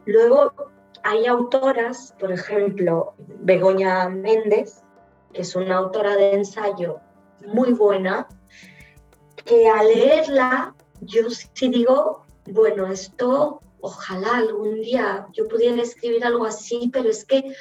[0.06, 0.54] Luego
[1.04, 4.84] hay autoras, por ejemplo, Begoña Méndez,
[5.34, 7.00] que es una autora de ensayo
[7.46, 8.28] muy buena,
[9.46, 16.46] que al leerla yo sí digo, bueno, esto ojalá algún día yo pudiera escribir algo
[16.46, 17.56] así, pero es que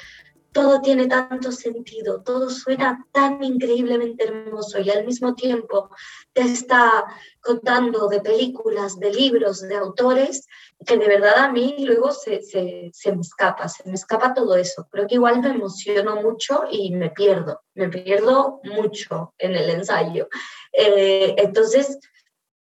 [0.51, 5.89] todo tiene tanto sentido, todo suena tan increíblemente hermoso y al mismo tiempo
[6.33, 7.05] te está
[7.41, 10.47] contando de películas, de libros, de autores,
[10.85, 12.41] que de verdad a mí luego se,
[13.13, 14.87] me escapa, se me escapa todo eso.
[14.91, 20.29] Creo que igual me emociono mucho y me pierdo, me pierdo mucho en el ensayo.
[20.73, 21.99] Eh, entonces,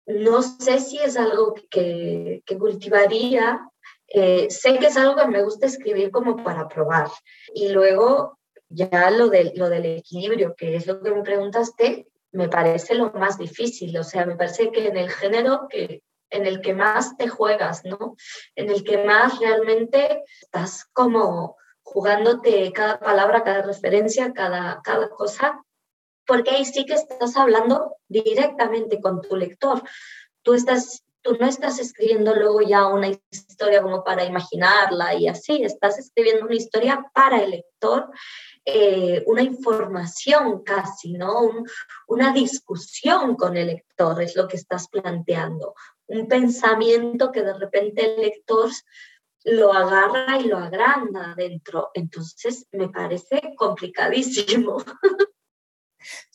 [0.05, 3.69] no sé si es algo que cultivaría
[4.09, 7.09] eh, sé que es algo que me gusta escribir como para probar.
[7.53, 8.39] Y luego
[8.69, 13.11] ya lo, de, lo del equilibrio, que es lo que me preguntaste, me parece lo
[13.11, 13.97] más difícil.
[13.97, 17.85] O sea, me parece que en el género que, en el que más te juegas,
[17.85, 18.15] ¿no?
[18.55, 25.63] En el que más realmente estás como jugándote cada palabra, cada referencia, cada, cada cosa,
[26.25, 29.81] porque ahí sí que estás hablando directamente con tu lector.
[30.43, 35.63] Tú estás tú no estás escribiendo luego ya una historia como para imaginarla y así,
[35.63, 38.09] estás escribiendo una historia para el lector,
[38.65, 41.51] eh, una información casi, ¿no?
[42.07, 45.75] una discusión con el lector es lo que estás planteando,
[46.07, 48.69] un pensamiento que de repente el lector
[49.45, 51.91] lo agarra y lo agranda dentro.
[51.93, 54.83] Entonces, me parece complicadísimo.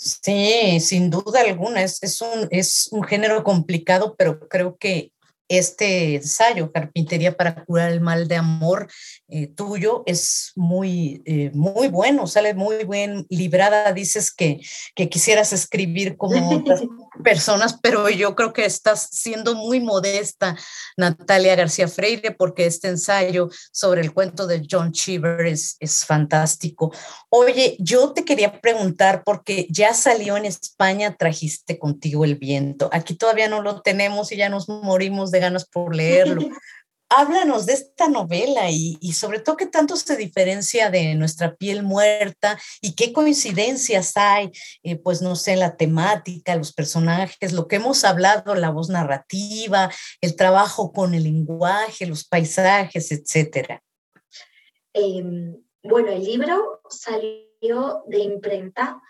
[0.05, 5.13] Sí, sin duda alguna, es, es, un, es un género complicado, pero creo que
[5.49, 8.89] este ensayo, Carpintería para curar el mal de amor
[9.29, 13.93] eh, tuyo, es muy, eh, muy bueno, sale muy bien librada.
[13.93, 14.61] Dices que,
[14.95, 16.83] que quisieras escribir como otras
[17.25, 20.57] personas, pero yo creo que estás siendo muy modesta,
[20.97, 26.93] Natalia García Freire, porque este ensayo sobre el cuento de John Cheever es, es fantástico.
[27.29, 32.89] Oye, yo te quería preguntar, porque ya salió en España, trajiste contigo el viento.
[32.93, 36.41] Aquí todavía no lo tenemos y ya nos morimos de ganas por leerlo.
[37.11, 42.59] Háblanos de esta novela y, sobre todo qué tanto se diferencia de nuestra piel muerta
[42.81, 44.51] y qué coincidencias hay,
[44.83, 49.93] eh, pues no sé, la temática, los personajes, lo que hemos hablado, la voz narrativa,
[50.23, 53.83] el trabajo con el lenguaje, los paisajes, etcétera.
[54.93, 59.01] Em, bueno, el libro salió de imprenta,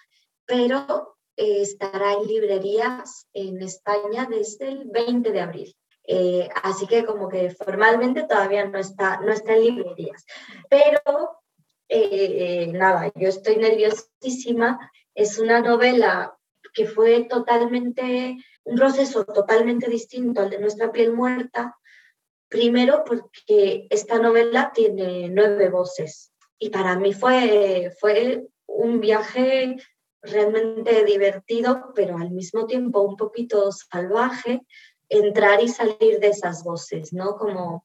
[0.45, 5.77] pero eh, estará en librerías en España desde el 20 de abril.
[6.07, 10.25] Eh, así que como que formalmente todavía no está, no está en librerías.
[10.69, 11.41] Pero
[11.89, 14.91] eh, nada, yo estoy nerviosísima.
[15.15, 16.37] Es una novela
[16.73, 21.79] que fue totalmente, un proceso totalmente distinto al de Nuestra piel muerta.
[22.49, 29.77] Primero porque esta novela tiene nueve voces y para mí fue, fue un viaje
[30.23, 34.63] realmente divertido, pero al mismo tiempo un poquito salvaje,
[35.09, 37.37] entrar y salir de esas voces, ¿no?
[37.37, 37.83] Como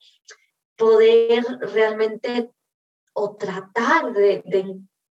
[0.75, 2.51] poder realmente
[3.13, 4.43] o tratar de,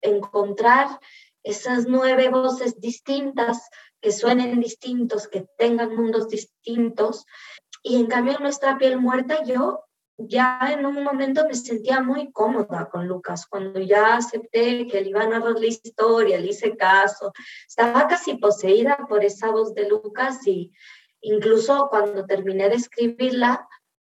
[0.01, 0.99] encontrar
[1.43, 3.69] esas nueve voces distintas,
[4.01, 7.25] que suenen distintos, que tengan mundos distintos.
[7.81, 9.85] Y en cambio, nuestra piel muerta, yo
[10.17, 15.09] ya en un momento me sentía muy cómoda con Lucas, cuando ya acepté que le
[15.09, 17.31] iba a narrar la historia, le hice caso,
[17.67, 20.71] estaba casi poseída por esa voz de Lucas y,
[21.25, 23.67] Incluso cuando terminé de escribirla,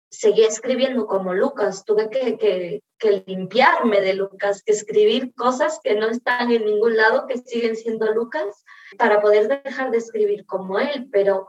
[0.09, 1.83] seguí escribiendo como Lucas.
[1.83, 2.81] Tuve que,
[3.25, 8.63] limpiarme de Lucas, escribir cosas que no están en ningún lado, que siguen siendo Lucas,
[8.97, 11.09] para poder dejar de escribir como él.
[11.11, 11.47] Pero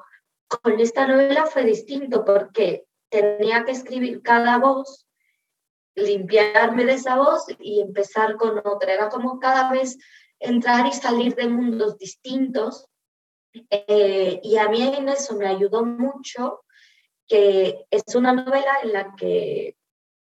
[0.63, 5.07] Con esta novela fue distinto porque tenía que escribir cada voz,
[5.95, 8.93] limpiarme de esa voz y empezar con otra.
[8.93, 9.97] Era como cada vez
[10.41, 12.87] entrar y salir de mundos distintos.
[13.71, 16.65] Eh, y a mí en eso me ayudó mucho,
[17.27, 19.77] que es una novela en la que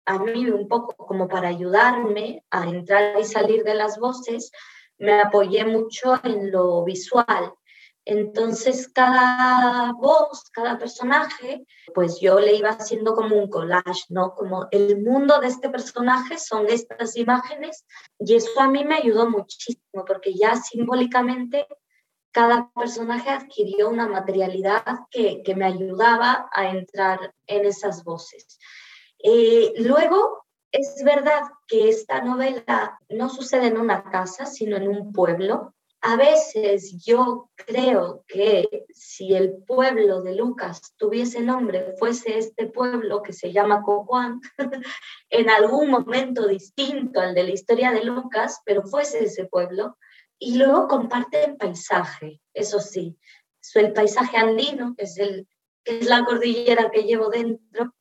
[0.05, 4.51] a mí un poco como para ayudarme a entrar y salir de las voces,
[4.97, 7.53] me apoyé mucho en lo visual.
[8.05, 11.63] Entonces, cada voz, cada personaje,
[11.93, 14.33] pues yo le iba haciendo como un collage, ¿no?
[14.33, 17.85] Como el mundo de este personaje son estas imágenes
[18.17, 21.67] y eso a mí me ayudó muchísimo porque ya simbólicamente
[22.31, 28.59] cada personaje adquirió una materialidad que, que me ayudaba a entrar en esas voces.
[29.19, 35.11] Eh, luego, es verdad que esta novela no sucede en una casa, sino en un
[35.11, 35.73] pueblo.
[36.01, 43.21] A veces yo creo que si el pueblo de Lucas tuviese nombre, fuese este pueblo
[43.21, 44.39] que se llama Cojuan,
[45.29, 49.97] en algún momento distinto al de la historia de Lucas, pero fuese ese pueblo.
[50.39, 53.17] Y luego comparten paisaje, eso sí,
[53.75, 55.47] el paisaje andino, que es, el,
[55.83, 57.93] que es la cordillera que llevo dentro,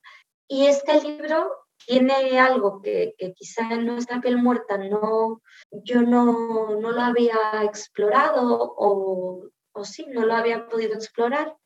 [0.47, 1.53] y este libro
[1.87, 7.63] tiene algo que, que quizá en nuestra piel muerta no, yo no, no lo había
[7.63, 11.57] explorado o, o sí, no lo había podido explorar,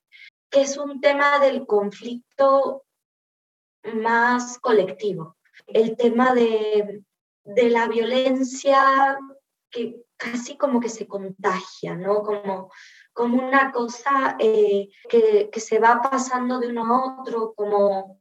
[0.51, 2.85] que es un tema del conflicto
[3.95, 7.03] más colectivo, el tema de,
[7.45, 9.19] de la violencia
[9.71, 12.23] que casi como que se contagia, ¿no?
[12.23, 12.71] Como,
[13.13, 18.21] como una cosa eh, que, que, se va pasando de uno a otro, como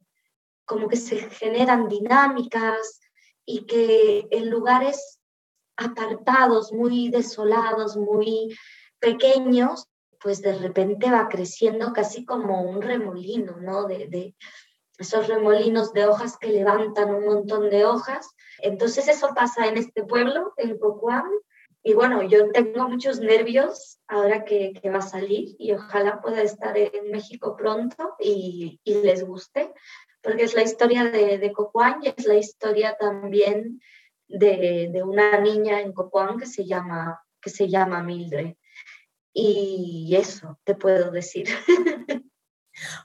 [0.71, 3.01] como que se generan dinámicas
[3.45, 5.19] y que en lugares
[5.75, 8.55] apartados, muy desolados, muy
[8.99, 13.85] pequeños, pues de repente va creciendo casi como un remolino, ¿no?
[13.85, 14.33] De,
[14.97, 18.29] esos remolinos de hojas que levantan un montón de hojas.
[18.59, 21.29] Entonces eso pasa en este pueblo, en Cocuán.
[21.83, 26.77] Y bueno, yo tengo muchos nervios ahora que, va a salir y ojalá pueda estar
[26.77, 29.73] en México pronto y, les guste,
[30.21, 31.53] porque es la historia de, de
[32.03, 33.81] y es la historia también
[34.27, 38.55] de, de, una niña en Cocuán que se llama, que se llama Mildred.
[39.33, 41.47] Y eso te puedo decir.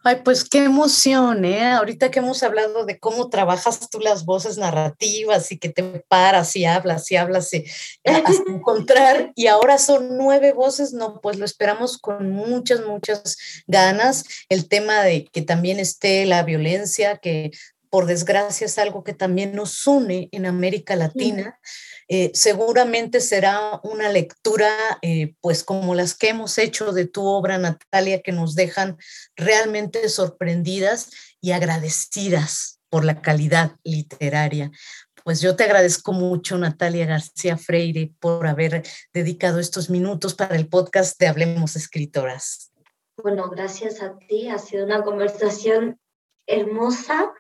[0.03, 1.73] Ay, pues qué emoción, ¿eh?
[1.73, 6.57] Ahorita que hemos hablado de cómo trabajas tú las voces narrativas y que te paras
[6.57, 7.65] y hablas y hablas y
[8.05, 14.25] hasta encontrar, y ahora son nueve voces, no, pues lo esperamos con muchas, muchas ganas.
[14.49, 17.51] El tema de que también esté la violencia, que
[17.97, 21.59] por desgracia es algo que también nos une en América Latina.
[22.09, 24.69] Eh, seguramente será una lectura,
[25.01, 28.99] eh, pues como las que hemos hecho de tu obra, Natalia, que nos dejan
[29.35, 31.09] realmente sorprendidas
[31.41, 34.71] y agradecidas por la calidad literaria.
[35.25, 38.83] Pues yo te agradezco mucho, Natalia García Freire, por haber
[39.15, 42.73] dedicado estos minutos para el podcast de Hablemos Escritoras.
[43.23, 44.51] Bueno, gracias a ti.
[44.51, 45.99] Ha sido una conversación
[46.47, 47.33] hermosa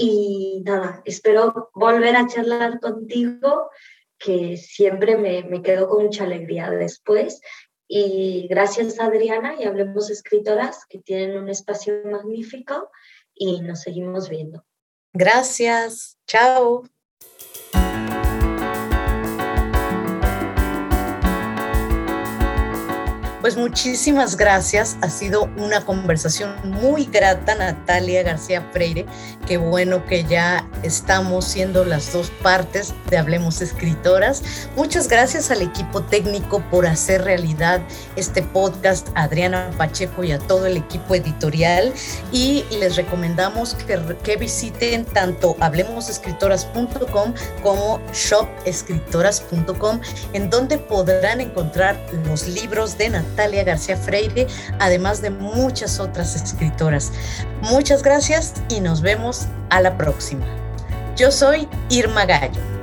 [0.00, 3.68] y nada, espero volver a charlar contigo
[4.16, 7.40] que siempre me, me quedo con mucha alegría después.
[7.88, 12.90] Y gracias Adriana y Hablemos Escritoras, que tienen un espacio magnífico
[13.34, 14.64] y nos seguimos viendo.
[15.12, 16.84] Gracias, chao.
[23.48, 24.98] Pues muchísimas gracias.
[25.00, 29.06] Ha sido una conversación muy grata, Natalia García Freire.
[29.46, 34.42] Qué bueno que ya estamos siendo las dos partes de Hablemos Escritoras.
[34.76, 37.80] Muchas gracias al equipo técnico por hacer realidad
[38.16, 41.94] este podcast, Adriana Pacheco y a todo el equipo editorial.
[42.30, 47.32] Y les recomendamos que, que visiten tanto hablemosescritoras.com
[47.62, 50.00] como shopescritoras.com,
[50.34, 54.48] en donde podrán encontrar los libros de Natalia Natalia García Freire,
[54.80, 57.12] además de muchas otras escritoras.
[57.62, 60.44] Muchas gracias y nos vemos a la próxima.
[61.16, 62.77] Yo soy Irma Gallo.